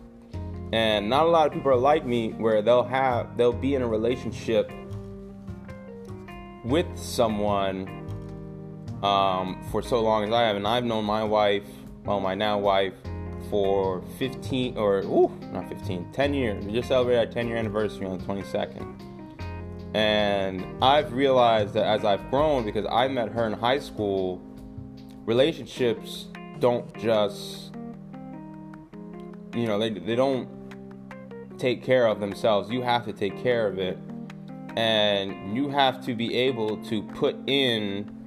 and 0.72 1.08
not 1.08 1.26
a 1.26 1.28
lot 1.28 1.46
of 1.46 1.52
people 1.52 1.70
are 1.70 1.76
like 1.76 2.06
me 2.06 2.30
where 2.30 2.62
they'll 2.62 2.84
have 2.84 3.36
they'll 3.36 3.52
be 3.52 3.74
in 3.74 3.82
a 3.82 3.86
relationship 3.86 4.72
with 6.64 6.86
someone 6.96 7.86
um, 9.02 9.62
for 9.70 9.82
so 9.82 10.00
long 10.00 10.24
as 10.24 10.32
I 10.32 10.42
have, 10.42 10.56
and 10.56 10.66
I've 10.66 10.84
known 10.84 11.04
my 11.04 11.24
wife, 11.24 11.64
well, 12.04 12.20
my 12.20 12.34
now 12.34 12.58
wife, 12.58 12.94
for 13.50 14.02
15 14.18 14.78
or 14.78 15.00
ooh, 15.00 15.30
not 15.52 15.68
15, 15.68 16.12
10 16.12 16.34
years. 16.34 16.64
We 16.64 16.72
just 16.72 16.88
celebrated 16.88 17.18
our 17.18 17.26
10 17.26 17.48
year 17.48 17.56
anniversary 17.56 18.06
on 18.06 18.18
the 18.18 18.24
22nd. 18.24 19.11
And 19.94 20.64
I've 20.82 21.12
realized 21.12 21.74
that 21.74 21.84
as 21.84 22.04
I've 22.04 22.30
grown, 22.30 22.64
because 22.64 22.86
I 22.90 23.08
met 23.08 23.28
her 23.30 23.46
in 23.46 23.52
high 23.52 23.78
school, 23.78 24.40
relationships 25.26 26.26
don't 26.60 26.96
just, 26.98 27.74
you 29.54 29.66
know, 29.66 29.78
they, 29.78 29.90
they 29.90 30.16
don't 30.16 30.48
take 31.58 31.82
care 31.82 32.06
of 32.06 32.20
themselves. 32.20 32.70
You 32.70 32.82
have 32.82 33.04
to 33.04 33.12
take 33.12 33.42
care 33.42 33.66
of 33.66 33.78
it. 33.78 33.98
And 34.76 35.54
you 35.54 35.68
have 35.68 36.02
to 36.06 36.14
be 36.14 36.34
able 36.34 36.82
to 36.84 37.02
put 37.02 37.36
in 37.46 38.22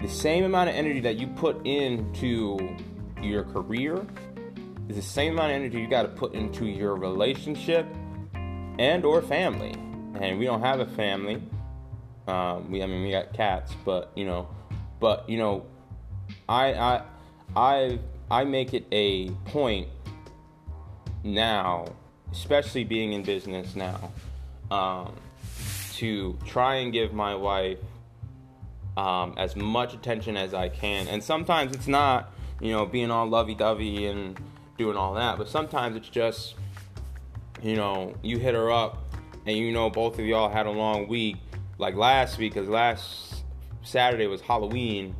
the 0.00 0.08
same 0.08 0.44
amount 0.44 0.68
of 0.68 0.74
energy 0.74 1.00
that 1.00 1.16
you 1.16 1.28
put 1.28 1.64
into 1.64 2.76
your 3.22 3.44
career 3.44 4.04
is 4.88 4.96
the 4.96 5.02
same 5.02 5.34
amount 5.34 5.52
of 5.52 5.56
energy 5.56 5.80
you 5.80 5.88
got 5.88 6.02
to 6.02 6.08
put 6.08 6.34
into 6.34 6.66
your 6.66 6.96
relationship 6.96 7.86
and 8.78 9.04
or 9.04 9.22
family 9.22 9.74
and 10.20 10.38
we 10.38 10.44
don't 10.44 10.60
have 10.60 10.80
a 10.80 10.86
family 10.86 11.42
um, 12.28 12.70
we 12.70 12.82
i 12.82 12.86
mean 12.86 13.02
we 13.02 13.10
got 13.10 13.32
cats 13.32 13.72
but 13.84 14.10
you 14.14 14.24
know 14.24 14.48
but 15.00 15.28
you 15.28 15.38
know 15.38 15.64
i 16.48 16.72
i 16.74 17.02
i 17.56 17.98
i 18.30 18.44
make 18.44 18.74
it 18.74 18.86
a 18.92 19.30
point 19.46 19.88
now 21.24 21.84
especially 22.32 22.84
being 22.84 23.12
in 23.12 23.22
business 23.22 23.74
now 23.76 24.10
um, 24.70 25.14
to 25.94 26.36
try 26.44 26.76
and 26.76 26.92
give 26.92 27.12
my 27.12 27.34
wife 27.34 27.78
um, 28.96 29.34
as 29.36 29.56
much 29.56 29.94
attention 29.94 30.36
as 30.36 30.54
I 30.54 30.68
can. 30.68 31.08
And 31.08 31.22
sometimes 31.22 31.74
it's 31.74 31.86
not, 31.86 32.32
you 32.60 32.72
know, 32.72 32.86
being 32.86 33.10
all 33.10 33.26
lovey 33.26 33.54
dovey 33.54 34.06
and 34.06 34.38
doing 34.78 34.96
all 34.96 35.14
that, 35.14 35.38
but 35.38 35.48
sometimes 35.48 35.96
it's 35.96 36.08
just, 36.08 36.54
you 37.62 37.76
know, 37.76 38.14
you 38.22 38.38
hit 38.38 38.54
her 38.54 38.70
up 38.70 39.02
and 39.46 39.56
you 39.56 39.72
know 39.72 39.88
both 39.88 40.18
of 40.18 40.26
y'all 40.26 40.48
had 40.48 40.66
a 40.66 40.70
long 40.70 41.08
week, 41.08 41.36
like 41.78 41.94
last 41.94 42.38
week, 42.38 42.54
because 42.54 42.68
last 42.68 43.44
Saturday 43.82 44.26
was 44.26 44.40
Halloween, 44.40 45.14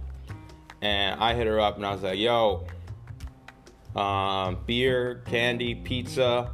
and 0.82 1.20
I 1.20 1.34
hit 1.34 1.46
her 1.46 1.60
up 1.60 1.76
and 1.76 1.86
I 1.86 1.92
was 1.92 2.02
like, 2.02 2.18
yo, 2.18 2.66
um, 3.94 4.58
beer, 4.66 5.22
candy, 5.26 5.74
pizza, 5.74 6.50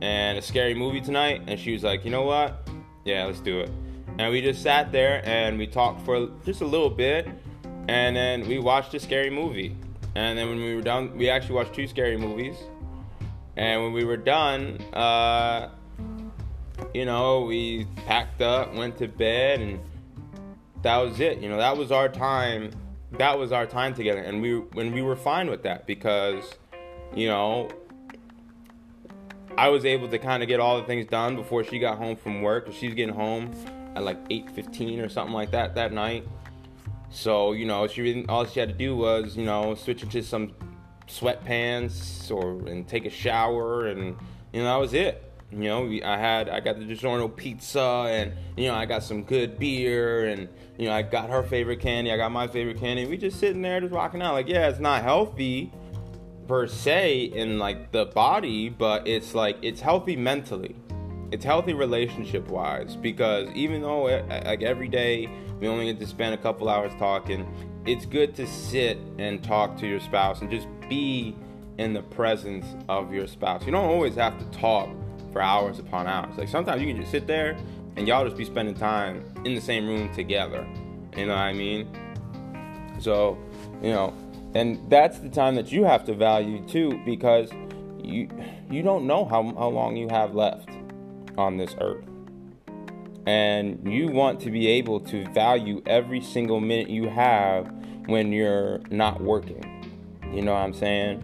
and 0.00 0.38
a 0.38 0.42
scary 0.42 0.74
movie 0.74 1.00
tonight. 1.00 1.42
And 1.46 1.58
she 1.58 1.72
was 1.72 1.82
like, 1.82 2.04
you 2.04 2.10
know 2.10 2.22
what? 2.22 2.68
Yeah, 3.04 3.26
let's 3.26 3.40
do 3.40 3.60
it. 3.60 3.70
And 4.18 4.32
we 4.32 4.40
just 4.40 4.62
sat 4.62 4.92
there 4.92 5.22
and 5.24 5.58
we 5.58 5.66
talked 5.66 6.04
for 6.04 6.30
just 6.44 6.62
a 6.62 6.66
little 6.66 6.90
bit. 6.90 7.28
And 7.88 8.14
then 8.16 8.46
we 8.46 8.58
watched 8.58 8.94
a 8.94 9.00
scary 9.00 9.30
movie. 9.30 9.76
And 10.14 10.38
then 10.38 10.48
when 10.48 10.58
we 10.58 10.74
were 10.74 10.82
done, 10.82 11.16
we 11.16 11.28
actually 11.28 11.54
watched 11.54 11.74
two 11.74 11.86
scary 11.86 12.16
movies. 12.16 12.56
And 13.56 13.82
when 13.82 13.92
we 13.92 14.04
were 14.04 14.16
done, 14.16 14.80
uh, 14.92 15.70
you 16.94 17.04
know, 17.04 17.42
we 17.42 17.86
packed 18.06 18.40
up, 18.40 18.74
went 18.74 18.98
to 18.98 19.08
bed, 19.08 19.60
and 19.60 19.80
that 20.82 20.96
was 20.98 21.20
it. 21.20 21.38
You 21.38 21.48
know, 21.48 21.58
that 21.58 21.76
was 21.76 21.92
our 21.92 22.08
time. 22.08 22.70
That 23.12 23.38
was 23.38 23.52
our 23.52 23.66
time 23.66 23.94
together, 23.94 24.20
and 24.20 24.40
we 24.40 24.58
when 24.58 24.92
we 24.92 25.02
were 25.02 25.16
fine 25.16 25.50
with 25.50 25.62
that 25.64 25.86
because, 25.86 26.54
you 27.14 27.26
know, 27.26 27.68
I 29.58 29.68
was 29.68 29.84
able 29.84 30.08
to 30.08 30.18
kind 30.18 30.42
of 30.42 30.48
get 30.48 30.60
all 30.60 30.78
the 30.78 30.84
things 30.84 31.06
done 31.06 31.34
before 31.34 31.64
she 31.64 31.78
got 31.78 31.98
home 31.98 32.16
from 32.16 32.42
work. 32.42 32.72
She's 32.72 32.94
getting 32.94 33.14
home 33.14 33.52
at 33.96 34.04
like 34.04 34.28
8:15 34.28 35.04
or 35.04 35.08
something 35.08 35.34
like 35.34 35.50
that 35.50 35.74
that 35.74 35.92
night. 35.92 36.26
So 37.10 37.52
you 37.52 37.66
know, 37.66 37.86
she 37.88 38.02
really, 38.02 38.26
all 38.28 38.46
she 38.46 38.60
had 38.60 38.68
to 38.68 38.74
do 38.74 38.96
was 38.96 39.36
you 39.36 39.44
know 39.44 39.74
switch 39.74 40.02
into 40.02 40.22
some 40.22 40.52
sweatpants 41.08 42.30
or 42.30 42.66
and 42.68 42.86
take 42.86 43.04
a 43.04 43.10
shower, 43.10 43.86
and 43.86 44.16
you 44.52 44.62
know 44.62 44.64
that 44.64 44.76
was 44.76 44.94
it. 44.94 45.29
You 45.52 45.58
know, 45.58 46.00
I 46.04 46.16
had 46.16 46.48
I 46.48 46.60
got 46.60 46.78
the 46.78 46.84
DiGiorno 46.84 47.34
pizza, 47.34 48.06
and 48.08 48.32
you 48.56 48.68
know 48.68 48.74
I 48.74 48.86
got 48.86 49.02
some 49.02 49.24
good 49.24 49.58
beer, 49.58 50.26
and 50.26 50.48
you 50.78 50.86
know 50.86 50.92
I 50.92 51.02
got 51.02 51.28
her 51.28 51.42
favorite 51.42 51.80
candy, 51.80 52.12
I 52.12 52.16
got 52.16 52.30
my 52.30 52.46
favorite 52.46 52.78
candy. 52.78 53.06
We 53.06 53.16
just 53.16 53.40
sitting 53.40 53.62
there 53.62 53.80
just 53.80 53.92
rocking 53.92 54.22
out. 54.22 54.34
Like, 54.34 54.48
yeah, 54.48 54.68
it's 54.68 54.78
not 54.78 55.02
healthy 55.02 55.72
per 56.46 56.68
se 56.68 57.22
in 57.34 57.58
like 57.58 57.90
the 57.90 58.06
body, 58.06 58.68
but 58.68 59.08
it's 59.08 59.34
like 59.34 59.56
it's 59.62 59.80
healthy 59.80 60.14
mentally. 60.14 60.76
It's 61.32 61.44
healthy 61.44 61.74
relationship 61.74 62.48
wise 62.48 62.96
because 62.96 63.48
even 63.54 63.82
though 63.82 64.08
it, 64.08 64.28
like 64.44 64.62
every 64.62 64.88
day 64.88 65.28
we 65.60 65.68
only 65.68 65.86
get 65.86 65.98
to 66.00 66.06
spend 66.06 66.34
a 66.34 66.38
couple 66.38 66.68
hours 66.68 66.92
talking, 66.98 67.46
it's 67.86 68.06
good 68.06 68.34
to 68.36 68.46
sit 68.46 68.98
and 69.18 69.42
talk 69.42 69.76
to 69.78 69.86
your 69.86 70.00
spouse 70.00 70.42
and 70.42 70.50
just 70.50 70.68
be 70.88 71.36
in 71.78 71.92
the 71.92 72.02
presence 72.02 72.66
of 72.88 73.12
your 73.12 73.26
spouse. 73.26 73.64
You 73.64 73.72
don't 73.72 73.86
always 73.86 74.16
have 74.16 74.38
to 74.38 74.58
talk 74.58 74.88
for 75.32 75.42
hours 75.42 75.78
upon 75.78 76.06
hours. 76.06 76.36
Like 76.36 76.48
sometimes 76.48 76.82
you 76.82 76.88
can 76.88 77.00
just 77.00 77.10
sit 77.10 77.26
there 77.26 77.56
and 77.96 78.06
y'all 78.06 78.24
just 78.24 78.36
be 78.36 78.44
spending 78.44 78.74
time 78.74 79.24
in 79.44 79.54
the 79.54 79.60
same 79.60 79.86
room 79.86 80.12
together. 80.14 80.66
You 81.16 81.26
know 81.26 81.34
what 81.34 81.40
I 81.40 81.52
mean? 81.52 81.88
So, 83.00 83.38
you 83.82 83.90
know, 83.90 84.14
and 84.54 84.90
that's 84.90 85.18
the 85.18 85.28
time 85.28 85.54
that 85.56 85.72
you 85.72 85.84
have 85.84 86.04
to 86.04 86.14
value 86.14 86.66
too 86.66 87.00
because 87.04 87.50
you 88.02 88.28
you 88.70 88.82
don't 88.82 89.06
know 89.06 89.24
how, 89.24 89.42
how 89.54 89.68
long 89.68 89.96
you 89.96 90.08
have 90.08 90.34
left 90.34 90.68
on 91.36 91.56
this 91.56 91.74
earth 91.80 92.04
and 93.26 93.80
you 93.90 94.08
want 94.08 94.40
to 94.40 94.50
be 94.50 94.66
able 94.66 95.00
to 95.00 95.28
value 95.32 95.82
every 95.86 96.20
single 96.20 96.60
minute 96.60 96.88
you 96.88 97.08
have 97.08 97.70
when 98.06 98.32
you're 98.32 98.80
not 98.90 99.20
working 99.20 99.64
you 100.32 100.42
know 100.42 100.52
what 100.52 100.60
i'm 100.60 100.74
saying 100.74 101.22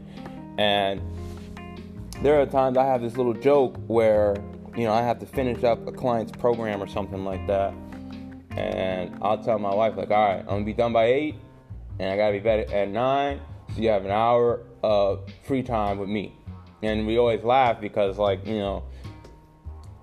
and 0.59 1.01
there 2.23 2.41
are 2.41 2.47
times 2.47 2.77
i 2.77 2.85
have 2.85 3.01
this 3.03 3.17
little 3.17 3.35
joke 3.35 3.77
where 3.87 4.37
you 4.77 4.85
know 4.85 4.93
i 4.93 5.03
have 5.03 5.19
to 5.19 5.27
finish 5.27 5.63
up 5.65 5.87
a 5.87 5.93
client's 5.93 6.33
program 6.33 6.83
or 6.83 6.87
something 6.87 7.25
like 7.25 7.47
that 7.47 7.73
and 8.51 9.17
i'll 9.23 9.43
tell 9.43 9.59
my 9.59 9.75
wife 9.75 9.97
like 9.97 10.11
all 10.11 10.29
right 10.29 10.41
i'm 10.41 10.47
gonna 10.47 10.65
be 10.65 10.73
done 10.73 10.93
by 10.93 11.07
eight 11.07 11.35
and 11.99 12.11
I 12.11 12.17
gotta 12.17 12.33
be 12.33 12.41
better 12.41 12.73
at 12.75 12.89
nine. 12.89 13.41
So 13.75 13.81
you 13.81 13.89
have 13.89 14.05
an 14.05 14.11
hour 14.11 14.61
of 14.83 15.29
free 15.45 15.63
time 15.63 15.99
with 15.99 16.09
me. 16.09 16.35
And 16.83 17.07
we 17.07 17.19
always 17.19 17.43
laugh 17.43 17.81
because, 17.81 18.19
like, 18.19 18.47
you 18.47 18.59
know, 18.59 18.85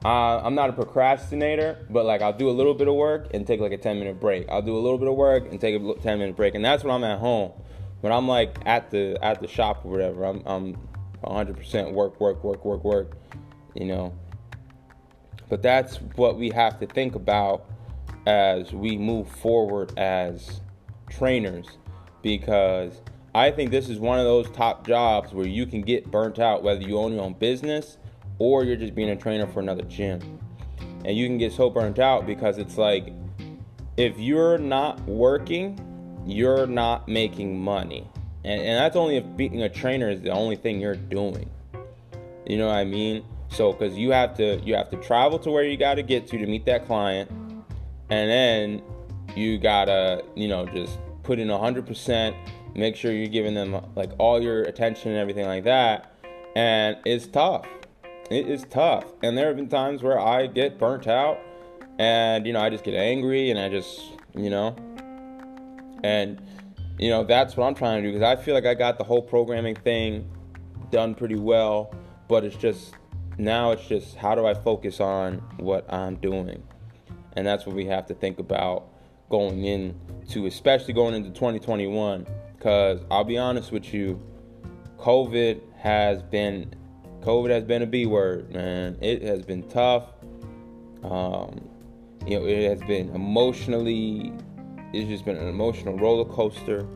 I'm 0.03 0.55
not 0.55 0.69
a 0.69 0.73
procrastinator, 0.73 1.85
but 1.89 2.05
like 2.05 2.21
I'll 2.21 2.37
do 2.37 2.49
a 2.49 2.51
little 2.51 2.73
bit 2.73 2.89
of 2.89 2.95
work 2.95 3.33
and 3.33 3.47
take 3.47 3.61
like 3.61 3.71
a 3.71 3.77
10 3.77 3.99
minute 3.99 4.19
break. 4.19 4.49
I'll 4.49 4.61
do 4.61 4.75
a 4.75 4.79
little 4.79 4.97
bit 4.97 5.07
of 5.07 5.15
work 5.15 5.49
and 5.49 5.61
take 5.61 5.81
a 5.81 5.93
10 5.93 6.19
minute 6.19 6.35
break, 6.35 6.55
and 6.55 6.65
that's 6.65 6.83
when 6.83 6.93
I'm 6.93 7.03
at 7.05 7.19
home. 7.19 7.51
When 8.01 8.11
I'm 8.11 8.27
like 8.27 8.57
at 8.65 8.91
the 8.91 9.17
at 9.21 9.39
the 9.39 9.47
shop 9.47 9.85
or 9.85 9.91
whatever, 9.91 10.25
I'm 10.25 10.43
I'm 10.45 10.77
100% 11.23 11.93
work, 11.93 12.19
work, 12.19 12.43
work, 12.43 12.63
work, 12.65 12.83
work. 12.83 13.17
You 13.73 13.85
know. 13.85 14.13
But 15.49 15.61
that's 15.61 15.97
what 16.15 16.37
we 16.37 16.49
have 16.49 16.79
to 16.79 16.87
think 16.87 17.15
about 17.15 17.65
as 18.25 18.71
we 18.71 18.97
move 18.97 19.27
forward 19.27 19.97
as 19.97 20.61
trainers 21.09 21.67
because 22.21 23.01
I 23.35 23.51
think 23.51 23.71
this 23.71 23.89
is 23.89 23.99
one 23.99 24.19
of 24.19 24.25
those 24.25 24.49
top 24.51 24.87
jobs 24.87 25.33
where 25.33 25.47
you 25.47 25.65
can 25.65 25.81
get 25.81 26.09
burnt 26.09 26.39
out 26.39 26.63
whether 26.63 26.81
you 26.81 26.97
own 26.97 27.13
your 27.13 27.23
own 27.23 27.33
business 27.33 27.97
or 28.39 28.63
you're 28.63 28.75
just 28.75 28.95
being 28.95 29.09
a 29.09 29.15
trainer 29.15 29.47
for 29.47 29.59
another 29.59 29.83
gym. 29.83 30.39
And 31.05 31.17
you 31.17 31.27
can 31.27 31.37
get 31.37 31.51
so 31.51 31.69
burnt 31.69 31.99
out 31.99 32.25
because 32.25 32.57
it's 32.57 32.77
like 32.77 33.11
if 33.97 34.17
you're 34.17 34.57
not 34.57 35.01
working, 35.07 35.79
you're 36.25 36.65
not 36.65 37.07
making 37.07 37.59
money. 37.59 38.09
And, 38.45 38.61
and 38.61 38.77
that's 38.77 38.95
only 38.95 39.17
if 39.17 39.37
being 39.37 39.61
a 39.61 39.69
trainer 39.69 40.09
is 40.09 40.21
the 40.21 40.31
only 40.31 40.55
thing 40.55 40.81
you're 40.81 40.95
doing. 40.95 41.49
You 42.45 42.57
know 42.57 42.67
what 42.67 42.75
I 42.75 42.83
mean? 42.83 43.23
So 43.49 43.71
cuz 43.73 43.95
you 43.95 44.11
have 44.11 44.35
to 44.37 44.59
you 44.65 44.75
have 44.75 44.89
to 44.89 44.97
travel 44.97 45.39
to 45.39 45.51
where 45.51 45.63
you 45.63 45.77
got 45.77 45.95
to 45.95 46.03
get 46.03 46.27
to 46.27 46.37
to 46.37 46.45
meet 46.45 46.65
that 46.65 46.85
client 46.85 47.29
and 48.09 48.29
then 48.29 48.81
you 49.35 49.57
got 49.57 49.85
to, 49.85 50.23
you 50.35 50.47
know, 50.47 50.65
just 50.65 50.99
put 51.23 51.39
in 51.39 51.47
100%, 51.47 52.35
make 52.75 52.95
sure 52.95 53.11
you're 53.11 53.27
giving 53.27 53.53
them 53.53 53.83
like 53.95 54.11
all 54.17 54.41
your 54.41 54.63
attention 54.63 55.11
and 55.11 55.19
everything 55.19 55.45
like 55.45 55.63
that. 55.63 56.13
And 56.55 56.97
it's 57.05 57.27
tough. 57.27 57.65
It 58.29 58.47
is 58.47 58.65
tough. 58.69 59.05
And 59.23 59.37
there 59.37 59.47
have 59.47 59.55
been 59.55 59.69
times 59.69 60.03
where 60.03 60.19
I 60.19 60.47
get 60.47 60.77
burnt 60.77 61.07
out 61.07 61.39
and, 61.99 62.45
you 62.45 62.53
know, 62.53 62.61
I 62.61 62.69
just 62.69 62.83
get 62.83 62.93
angry 62.93 63.49
and 63.49 63.59
I 63.59 63.69
just, 63.69 64.01
you 64.35 64.49
know, 64.49 64.75
and, 66.03 66.41
you 66.97 67.09
know, 67.09 67.23
that's 67.23 67.57
what 67.57 67.65
I'm 67.65 67.75
trying 67.75 68.03
to 68.03 68.07
do 68.09 68.13
because 68.13 68.25
I 68.25 68.41
feel 68.41 68.53
like 68.53 68.65
I 68.65 68.73
got 68.73 68.97
the 68.97 69.03
whole 69.03 69.21
programming 69.21 69.75
thing 69.75 70.29
done 70.91 71.15
pretty 71.15 71.35
well, 71.35 71.93
but 72.27 72.43
it's 72.43 72.55
just 72.55 72.93
now 73.37 73.71
it's 73.71 73.87
just 73.87 74.15
how 74.15 74.35
do 74.35 74.45
I 74.45 74.53
focus 74.53 74.99
on 74.99 75.37
what 75.57 75.91
I'm 75.91 76.15
doing? 76.15 76.63
And 77.35 77.47
that's 77.47 77.65
what 77.65 77.75
we 77.75 77.85
have 77.85 78.05
to 78.07 78.13
think 78.13 78.39
about 78.39 78.87
going 79.29 79.65
into, 79.65 80.45
especially 80.45 80.93
going 80.93 81.15
into 81.15 81.31
2021. 81.31 82.27
Because 82.55 83.01
I'll 83.09 83.23
be 83.23 83.37
honest 83.37 83.71
with 83.71 83.93
you, 83.93 84.21
COVID 84.97 85.59
has 85.77 86.21
been 86.21 86.73
COVID 87.21 87.49
has 87.49 87.63
been 87.63 87.81
a 87.81 87.87
B 87.87 88.05
word, 88.05 88.53
man. 88.53 88.97
It 89.01 89.21
has 89.23 89.43
been 89.43 89.67
tough. 89.69 90.09
Um, 91.03 91.67
you 92.27 92.39
know, 92.39 92.45
it 92.45 92.69
has 92.69 92.87
been 92.87 93.09
emotionally, 93.15 94.33
it's 94.93 95.09
just 95.09 95.25
been 95.25 95.37
an 95.37 95.47
emotional 95.47 95.97
roller 95.97 96.25
coaster. 96.25 96.87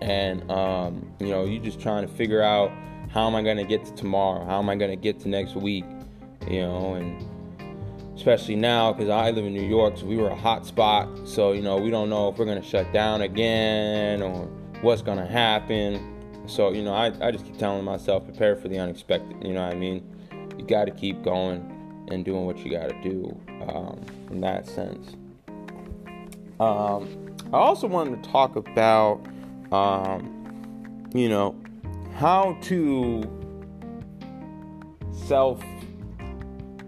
And, 0.00 0.50
um, 0.50 1.12
you 1.20 1.28
know, 1.28 1.44
you're 1.44 1.62
just 1.62 1.80
trying 1.80 2.06
to 2.06 2.12
figure 2.12 2.42
out 2.42 2.72
how 3.10 3.28
am 3.28 3.36
I 3.36 3.42
going 3.42 3.58
to 3.58 3.64
get 3.64 3.84
to 3.84 3.94
tomorrow? 3.94 4.44
How 4.44 4.58
am 4.58 4.68
I 4.68 4.74
going 4.74 4.90
to 4.90 4.96
get 4.96 5.20
to 5.20 5.28
next 5.28 5.54
week? 5.54 5.84
You 6.50 6.62
know, 6.62 6.94
and 6.94 7.24
especially 8.16 8.56
now 8.56 8.92
because 8.92 9.08
I 9.08 9.30
live 9.30 9.44
in 9.44 9.54
New 9.54 9.66
York, 9.66 9.98
so 9.98 10.06
we 10.06 10.16
were 10.16 10.30
a 10.30 10.36
hot 10.36 10.66
spot. 10.66 11.08
So, 11.28 11.52
you 11.52 11.62
know, 11.62 11.76
we 11.76 11.90
don't 11.90 12.10
know 12.10 12.28
if 12.28 12.38
we're 12.38 12.44
going 12.44 12.60
to 12.60 12.68
shut 12.68 12.92
down 12.92 13.22
again 13.22 14.22
or 14.22 14.46
what's 14.80 15.02
going 15.02 15.18
to 15.18 15.26
happen. 15.26 16.08
So, 16.46 16.72
you 16.72 16.82
know, 16.82 16.92
I, 16.92 17.12
I 17.24 17.30
just 17.30 17.44
keep 17.44 17.56
telling 17.56 17.84
myself, 17.84 18.24
prepare 18.24 18.56
for 18.56 18.66
the 18.66 18.78
unexpected. 18.80 19.36
You 19.46 19.54
know 19.54 19.64
what 19.64 19.72
I 19.72 19.78
mean? 19.78 20.04
You 20.58 20.64
got 20.66 20.86
to 20.86 20.90
keep 20.90 21.22
going 21.22 22.06
and 22.10 22.24
doing 22.24 22.46
what 22.46 22.58
you 22.58 22.70
got 22.72 22.88
to 22.88 23.02
do 23.02 23.40
um, 23.68 24.00
in 24.30 24.40
that 24.40 24.66
sense. 24.66 25.14
Um, 26.60 27.36
I 27.52 27.56
also 27.56 27.86
wanted 27.86 28.22
to 28.22 28.30
talk 28.30 28.56
about, 28.56 29.26
um, 29.72 31.08
you 31.14 31.28
know, 31.28 31.56
how 32.14 32.56
to 32.62 33.22
self 35.26 35.62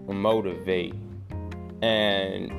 motivate 0.06 0.94
and 1.82 2.52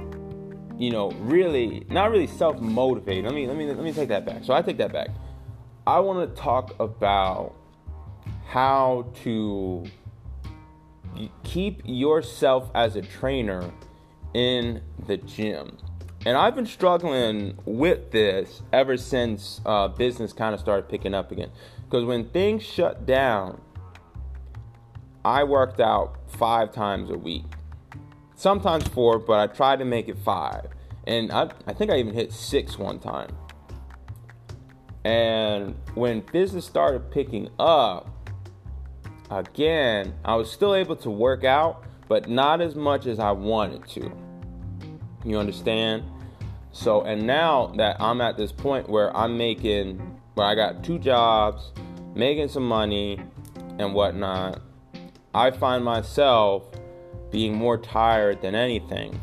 you 0.79 0.89
know 0.89 1.11
really 1.11 1.85
not 1.89 2.09
really 2.09 2.27
self 2.27 2.59
motivate 2.59 3.23
let 3.23 3.33
me 3.33 3.47
let 3.47 3.55
me 3.55 3.65
let 3.67 3.83
me 3.83 3.93
take 3.93 4.09
that 4.09 4.25
back. 4.25 4.43
So 4.43 4.53
i 4.53 4.61
take 4.61 4.77
that 4.77 4.91
back. 4.91 5.09
I 5.87 5.99
want 5.99 6.27
to 6.27 6.41
talk 6.41 6.75
about 6.79 7.53
how 8.47 9.07
to 9.23 9.85
keep 11.43 11.81
yourself 11.85 12.71
as 12.73 12.95
a 12.95 13.01
trainer 13.01 13.71
in 14.33 14.81
the 15.05 15.17
gym. 15.17 15.77
And 16.25 16.35
I've 16.35 16.55
been 16.55 16.65
struggling 16.65 17.57
with 17.65 18.09
this 18.09 18.63
ever 18.73 18.97
since 18.97 19.61
uh, 19.63 19.87
business 19.89 20.33
kind 20.33 20.55
of 20.55 20.59
started 20.59 20.89
picking 20.89 21.13
up 21.13 21.31
again. 21.31 21.51
Because 21.83 22.03
when 22.03 22.29
things 22.29 22.63
shut 22.63 23.05
down, 23.05 23.61
I 25.23 25.43
worked 25.43 25.79
out 25.79 26.17
five 26.27 26.71
times 26.71 27.11
a 27.11 27.17
week. 27.17 27.45
Sometimes 28.35 28.87
four, 28.87 29.19
but 29.19 29.39
I 29.39 29.53
tried 29.53 29.79
to 29.79 29.85
make 29.85 30.09
it 30.09 30.17
five. 30.17 30.67
And 31.05 31.31
I, 31.31 31.51
I 31.67 31.73
think 31.73 31.91
I 31.91 31.97
even 31.97 32.15
hit 32.15 32.33
six 32.33 32.79
one 32.79 32.97
time. 32.97 33.29
And 35.03 35.75
when 35.93 36.21
business 36.21 36.65
started 36.65 37.11
picking 37.11 37.49
up, 37.59 38.09
again, 39.29 40.15
I 40.25 40.33
was 40.35 40.51
still 40.51 40.73
able 40.73 40.95
to 40.97 41.11
work 41.11 41.43
out, 41.43 41.83
but 42.07 42.27
not 42.27 42.61
as 42.61 42.73
much 42.73 43.05
as 43.05 43.19
I 43.19 43.31
wanted 43.31 43.87
to. 43.89 44.11
You 45.23 45.37
understand? 45.37 46.03
So, 46.75 47.03
and 47.03 47.25
now 47.25 47.67
that 47.77 47.95
I'm 48.01 48.19
at 48.19 48.35
this 48.35 48.51
point 48.51 48.89
where 48.89 49.15
I'm 49.15 49.37
making, 49.37 49.97
where 50.33 50.45
I 50.45 50.55
got 50.55 50.83
two 50.83 50.99
jobs, 50.99 51.71
making 52.13 52.49
some 52.49 52.67
money 52.67 53.17
and 53.79 53.93
whatnot, 53.93 54.61
I 55.33 55.51
find 55.51 55.85
myself 55.85 56.65
being 57.31 57.55
more 57.55 57.77
tired 57.77 58.41
than 58.41 58.55
anything. 58.55 59.21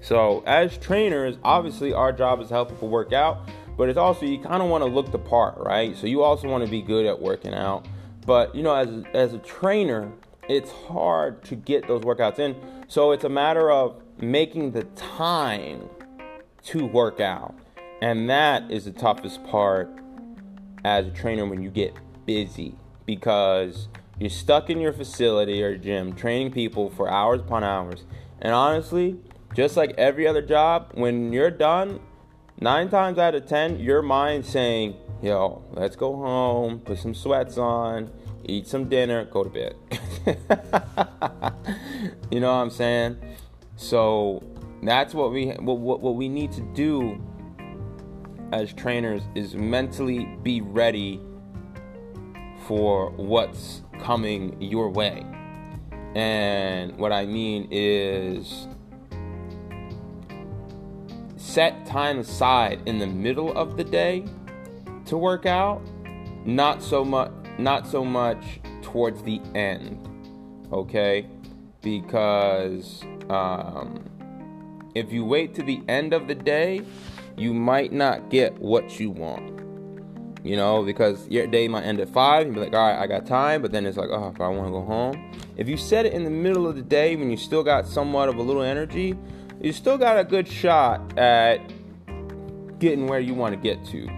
So, 0.00 0.42
as 0.44 0.76
trainers, 0.76 1.38
obviously 1.44 1.92
our 1.92 2.12
job 2.12 2.40
is 2.40 2.48
to 2.48 2.54
help 2.54 2.70
people 2.70 2.88
work 2.88 3.12
out, 3.12 3.48
but 3.76 3.88
it's 3.88 3.96
also 3.96 4.26
you 4.26 4.40
kind 4.40 4.60
of 4.60 4.68
want 4.68 4.82
to 4.82 4.90
look 4.90 5.12
the 5.12 5.20
part, 5.20 5.56
right? 5.58 5.96
So 5.96 6.08
you 6.08 6.24
also 6.24 6.48
want 6.48 6.64
to 6.64 6.70
be 6.70 6.82
good 6.82 7.06
at 7.06 7.22
working 7.22 7.54
out. 7.54 7.86
But 8.26 8.56
you 8.56 8.64
know, 8.64 8.74
as 8.74 9.04
as 9.14 9.34
a 9.34 9.38
trainer, 9.38 10.10
it's 10.48 10.72
hard 10.72 11.44
to 11.44 11.54
get 11.54 11.86
those 11.86 12.02
workouts 12.02 12.40
in. 12.40 12.56
So 12.88 13.12
it's 13.12 13.24
a 13.24 13.28
matter 13.28 13.70
of 13.70 14.02
making 14.20 14.72
the 14.72 14.82
time 14.96 15.88
to 16.64 16.86
work 16.86 17.20
out. 17.20 17.54
And 18.00 18.28
that 18.28 18.70
is 18.70 18.84
the 18.84 18.92
toughest 18.92 19.44
part 19.44 19.88
as 20.84 21.06
a 21.06 21.10
trainer 21.10 21.46
when 21.46 21.62
you 21.62 21.70
get 21.70 21.94
busy 22.26 22.74
because 23.06 23.88
you're 24.18 24.30
stuck 24.30 24.70
in 24.70 24.80
your 24.80 24.92
facility 24.92 25.62
or 25.62 25.76
gym 25.76 26.14
training 26.14 26.52
people 26.52 26.90
for 26.90 27.10
hours 27.10 27.40
upon 27.40 27.64
hours. 27.64 28.04
And 28.40 28.52
honestly, 28.52 29.18
just 29.54 29.76
like 29.76 29.94
every 29.96 30.26
other 30.26 30.42
job, 30.42 30.90
when 30.94 31.32
you're 31.32 31.50
done, 31.50 32.00
nine 32.60 32.88
times 32.90 33.18
out 33.18 33.34
of 33.34 33.46
ten, 33.46 33.78
your 33.78 34.02
mind 34.02 34.44
saying, 34.44 34.96
yo, 35.22 35.62
let's 35.72 35.96
go 35.96 36.14
home, 36.16 36.80
put 36.80 36.98
some 36.98 37.14
sweats 37.14 37.56
on, 37.56 38.10
eat 38.44 38.66
some 38.66 38.88
dinner, 38.88 39.24
go 39.24 39.44
to 39.44 39.50
bed. 39.50 39.76
you 42.30 42.40
know 42.40 42.48
what 42.48 42.62
I'm 42.62 42.70
saying? 42.70 43.16
So 43.76 44.42
that's 44.86 45.14
what 45.14 45.32
we 45.32 45.48
what, 45.50 45.78
what, 45.78 46.00
what 46.00 46.16
we 46.16 46.28
need 46.28 46.52
to 46.52 46.60
do 46.74 47.20
as 48.52 48.72
trainers 48.72 49.22
is 49.34 49.54
mentally 49.54 50.26
be 50.42 50.60
ready 50.60 51.20
for 52.66 53.10
what's 53.10 53.82
coming 53.98 54.60
your 54.60 54.90
way. 54.90 55.24
And 56.14 56.96
what 56.96 57.12
I 57.12 57.26
mean 57.26 57.68
is 57.70 58.68
set 61.36 61.84
time 61.86 62.20
aside 62.20 62.80
in 62.86 62.98
the 62.98 63.06
middle 63.06 63.52
of 63.56 63.76
the 63.76 63.84
day 63.84 64.24
to 65.06 65.16
work 65.16 65.46
out, 65.46 65.82
not 66.44 66.82
so 66.82 67.04
much 67.04 67.30
not 67.58 67.86
so 67.86 68.04
much 68.04 68.60
towards 68.82 69.22
the 69.22 69.40
end. 69.54 70.08
Okay? 70.72 71.26
Because 71.82 73.02
um, 73.28 74.04
if 74.94 75.12
you 75.12 75.24
wait 75.24 75.54
to 75.54 75.62
the 75.62 75.82
end 75.88 76.12
of 76.12 76.28
the 76.28 76.34
day, 76.34 76.82
you 77.36 77.52
might 77.52 77.92
not 77.92 78.30
get 78.30 78.56
what 78.58 79.00
you 79.00 79.10
want. 79.10 79.60
You 80.44 80.56
know, 80.56 80.82
because 80.82 81.26
your 81.28 81.46
day 81.46 81.68
might 81.68 81.84
end 81.84 82.00
at 82.00 82.10
five, 82.10 82.46
you'd 82.46 82.54
be 82.54 82.60
like, 82.60 82.74
all 82.74 82.86
right, 82.86 83.00
I 83.00 83.06
got 83.06 83.26
time, 83.26 83.62
but 83.62 83.72
then 83.72 83.86
it's 83.86 83.96
like, 83.96 84.10
oh, 84.10 84.28
if 84.28 84.40
I 84.40 84.48
want 84.48 84.66
to 84.66 84.72
go 84.72 84.82
home. 84.82 85.32
If 85.56 85.68
you 85.68 85.76
set 85.76 86.04
it 86.04 86.12
in 86.12 86.22
the 86.22 86.30
middle 86.30 86.66
of 86.66 86.76
the 86.76 86.82
day 86.82 87.16
when 87.16 87.30
you 87.30 87.36
still 87.36 87.62
got 87.62 87.86
somewhat 87.86 88.28
of 88.28 88.36
a 88.36 88.42
little 88.42 88.62
energy, 88.62 89.16
you 89.60 89.72
still 89.72 89.96
got 89.96 90.18
a 90.18 90.24
good 90.24 90.46
shot 90.46 91.18
at 91.18 91.58
getting 92.78 93.06
where 93.06 93.20
you 93.20 93.32
want 93.32 93.54
to 93.54 93.60
get 93.60 93.82
to. 93.86 94.08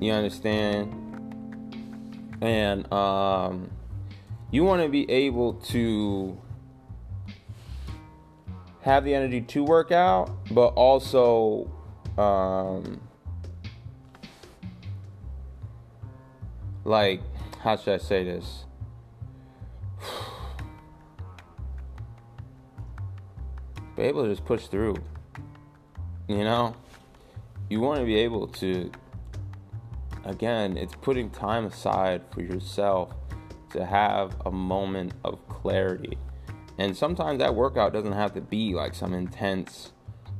You 0.00 0.12
understand? 0.12 0.96
And 2.40 2.92
um, 2.92 3.70
you 4.50 4.64
want 4.64 4.82
to 4.82 4.88
be 4.88 5.08
able 5.08 5.54
to 5.54 6.36
have 8.82 9.04
the 9.04 9.14
energy 9.14 9.40
to 9.42 9.62
work 9.64 9.92
out, 9.92 10.30
but 10.50 10.68
also 10.68 11.70
um, 12.16 13.00
like 16.84 17.20
how 17.60 17.76
should 17.76 17.94
I 17.94 17.98
say 17.98 18.24
this? 18.24 18.64
be 23.96 24.02
able 24.02 24.22
to 24.22 24.30
just 24.30 24.46
push 24.46 24.66
through. 24.66 24.96
You 26.26 26.44
know, 26.44 26.74
you 27.68 27.80
want 27.80 28.00
to 28.00 28.06
be 28.06 28.16
able 28.16 28.46
to. 28.48 28.90
Again, 30.24 30.76
it's 30.76 30.94
putting 30.94 31.30
time 31.30 31.64
aside 31.66 32.22
for 32.32 32.42
yourself 32.42 33.14
to 33.70 33.84
have 33.84 34.36
a 34.46 34.50
moment 34.50 35.12
of 35.24 35.46
clarity. 35.48 36.18
And 36.80 36.96
sometimes 36.96 37.40
that 37.40 37.54
workout 37.54 37.92
doesn't 37.92 38.12
have 38.12 38.32
to 38.32 38.40
be 38.40 38.72
like 38.72 38.94
some 38.94 39.12
intense 39.12 39.92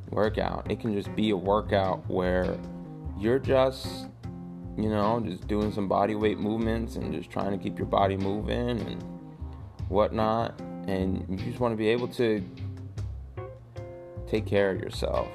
workout. 0.08 0.70
It 0.70 0.80
can 0.80 0.94
just 0.94 1.14
be 1.14 1.28
a 1.30 1.36
workout 1.36 2.08
where 2.08 2.58
you're 3.18 3.38
just, 3.38 4.06
you 4.74 4.88
know, 4.88 5.20
just 5.20 5.46
doing 5.48 5.70
some 5.70 5.86
body 5.86 6.14
weight 6.14 6.38
movements 6.38 6.96
and 6.96 7.12
just 7.12 7.28
trying 7.28 7.50
to 7.50 7.62
keep 7.62 7.76
your 7.76 7.86
body 7.86 8.16
moving 8.16 8.80
and 8.80 9.02
whatnot. 9.90 10.58
And 10.88 11.26
you 11.28 11.36
just 11.36 11.60
want 11.60 11.72
to 11.72 11.76
be 11.76 11.88
able 11.88 12.08
to 12.08 12.42
take 14.26 14.46
care 14.46 14.70
of 14.70 14.80
yourself. 14.80 15.28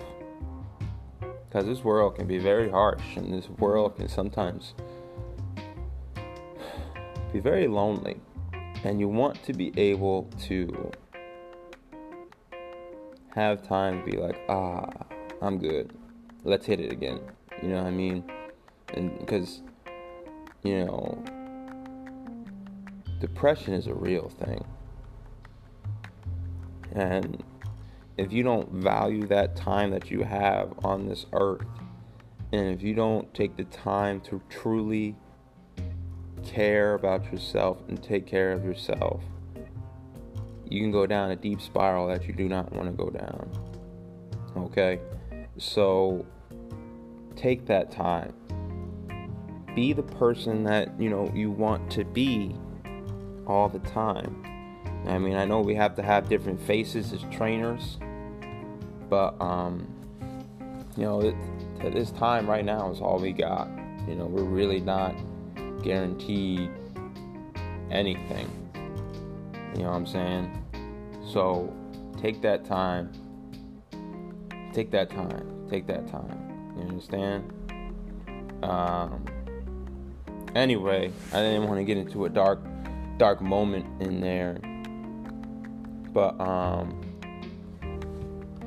Because 1.20 1.66
this 1.68 1.84
world 1.84 2.16
can 2.16 2.26
be 2.26 2.40
very 2.40 2.68
harsh, 2.68 3.16
and 3.16 3.32
this 3.32 3.48
world 3.48 3.96
can 3.96 4.10
sometimes 4.10 4.74
be 7.32 7.40
very 7.40 7.68
lonely. 7.68 8.20
And 8.86 9.00
you 9.00 9.08
want 9.08 9.42
to 9.46 9.54
be 9.54 9.74
able 9.78 10.30
to 10.44 10.92
have 13.34 13.68
time 13.68 14.06
to 14.06 14.12
be 14.12 14.16
like, 14.16 14.40
ah, 14.48 14.88
I'm 15.42 15.58
good. 15.58 15.92
Let's 16.44 16.68
hit 16.68 16.80
it 16.80 16.92
again. 16.92 17.20
You 17.64 17.70
know 17.70 17.78
what 17.78 17.88
I 17.88 17.92
mean? 17.92 18.24
And 18.94 19.18
because, 19.18 19.64
you 20.62 20.86
know, 20.86 21.24
depression 23.20 23.74
is 23.74 23.88
a 23.88 23.94
real 23.96 24.30
thing. 24.30 24.64
And 26.92 27.44
if 28.18 28.32
you 28.32 28.44
don't 28.44 28.72
value 28.72 29.26
that 29.26 29.56
time 29.56 29.90
that 29.92 30.12
you 30.12 30.22
have 30.22 30.74
on 30.86 31.08
this 31.08 31.26
earth, 31.34 31.66
and 32.52 32.68
if 32.68 32.84
you 32.84 32.94
don't 32.94 33.34
take 33.34 33.58
the 33.58 33.64
time 33.64 34.22
to 34.22 34.40
truly 34.48 35.16
care 36.46 36.94
about 36.94 37.32
yourself 37.32 37.82
and 37.88 38.02
take 38.02 38.26
care 38.26 38.52
of 38.52 38.64
yourself, 38.64 39.22
you 40.70 40.82
can 40.82 40.92
go 40.92 41.06
down 41.06 41.32
a 41.32 41.36
deep 41.36 41.62
spiral 41.62 42.08
that 42.08 42.28
you 42.28 42.34
do 42.34 42.48
not 42.48 42.72
want 42.72 42.88
to 42.88 42.94
go 42.94 43.10
down. 43.10 43.50
Okay? 44.58 45.00
So 45.58 46.26
take 47.36 47.66
that 47.66 47.92
time. 47.92 48.34
Be 49.76 49.94
the 49.94 50.04
person 50.04 50.64
that, 50.64 51.00
you 51.00 51.10
know, 51.10 51.32
you 51.36 51.52
want 51.52 51.92
to 51.92 52.06
be 52.06 52.56
all 53.46 53.70
the 53.70 53.80
time. 53.80 54.44
I 55.08 55.18
mean, 55.20 55.36
I 55.36 55.46
know 55.46 55.60
we 55.62 55.76
have 55.76 55.96
to 55.96 56.02
have 56.02 56.30
different 56.30 56.60
faces 56.62 57.14
as 57.14 57.22
trainers, 57.32 57.98
but 59.10 59.40
um 59.42 59.88
you 60.98 61.04
know, 61.04 61.36
this 61.84 62.12
time 62.12 62.50
right 62.50 62.64
now 62.64 62.90
is 62.90 63.02
all 63.02 63.20
we 63.20 63.34
got. 63.34 63.68
You 64.08 64.16
know, 64.16 64.26
we're 64.26 64.44
really 64.44 64.80
not 64.80 65.14
guaranteed 65.86 66.72
anything. 67.92 68.50
You 69.76 69.84
know 69.84 69.90
what 69.92 69.96
I'm 69.96 70.08
saying? 70.08 70.66
So 71.32 71.72
take 72.20 72.42
that 72.42 72.66
time. 72.66 73.12
Take 74.74 74.90
that 74.92 75.12
time. 75.12 75.68
Take 75.70 75.86
that 75.88 76.08
time. 76.08 76.74
You 76.76 76.88
understand? 76.88 77.54
Um, 78.64 79.26
anyway, 80.56 81.12
I 81.32 81.42
didn't 81.42 81.68
want 81.68 81.80
to 81.80 81.84
get 81.84 81.98
into 81.98 82.26
a 82.26 82.30
dark, 82.30 82.60
dark 83.18 83.42
moment 83.42 83.86
in 84.02 84.20
there. 84.20 84.58
But 86.12 86.40
um, 86.40 87.00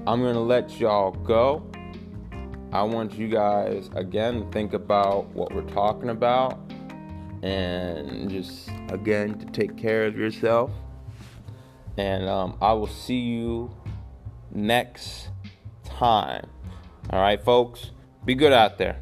I'm 0.07 0.23
gonna 0.23 0.41
let 0.41 0.79
y'all 0.79 1.11
go. 1.11 1.69
I 2.71 2.83
want 2.83 3.15
you 3.15 3.29
guys 3.29 3.91
again 3.95 4.45
to 4.45 4.51
think 4.51 4.75
about 4.75 5.27
what 5.31 5.55
we're 5.55 5.63
talking 5.63 6.11
about 6.11 6.68
and 7.43 8.31
just 8.31 8.71
again 8.89 9.39
to 9.39 9.47
take 9.47 9.77
care 9.77 10.07
of 10.07 10.17
yourself. 10.17 10.71
And 11.97 12.29
um, 12.29 12.57
I 12.61 12.73
will 12.73 12.87
see 12.87 13.19
you 13.19 13.75
next 14.53 15.29
time. 15.85 16.49
All 17.11 17.21
right, 17.21 17.43
folks, 17.43 17.91
be 18.25 18.35
good 18.35 18.53
out 18.53 18.79
there. 18.79 19.01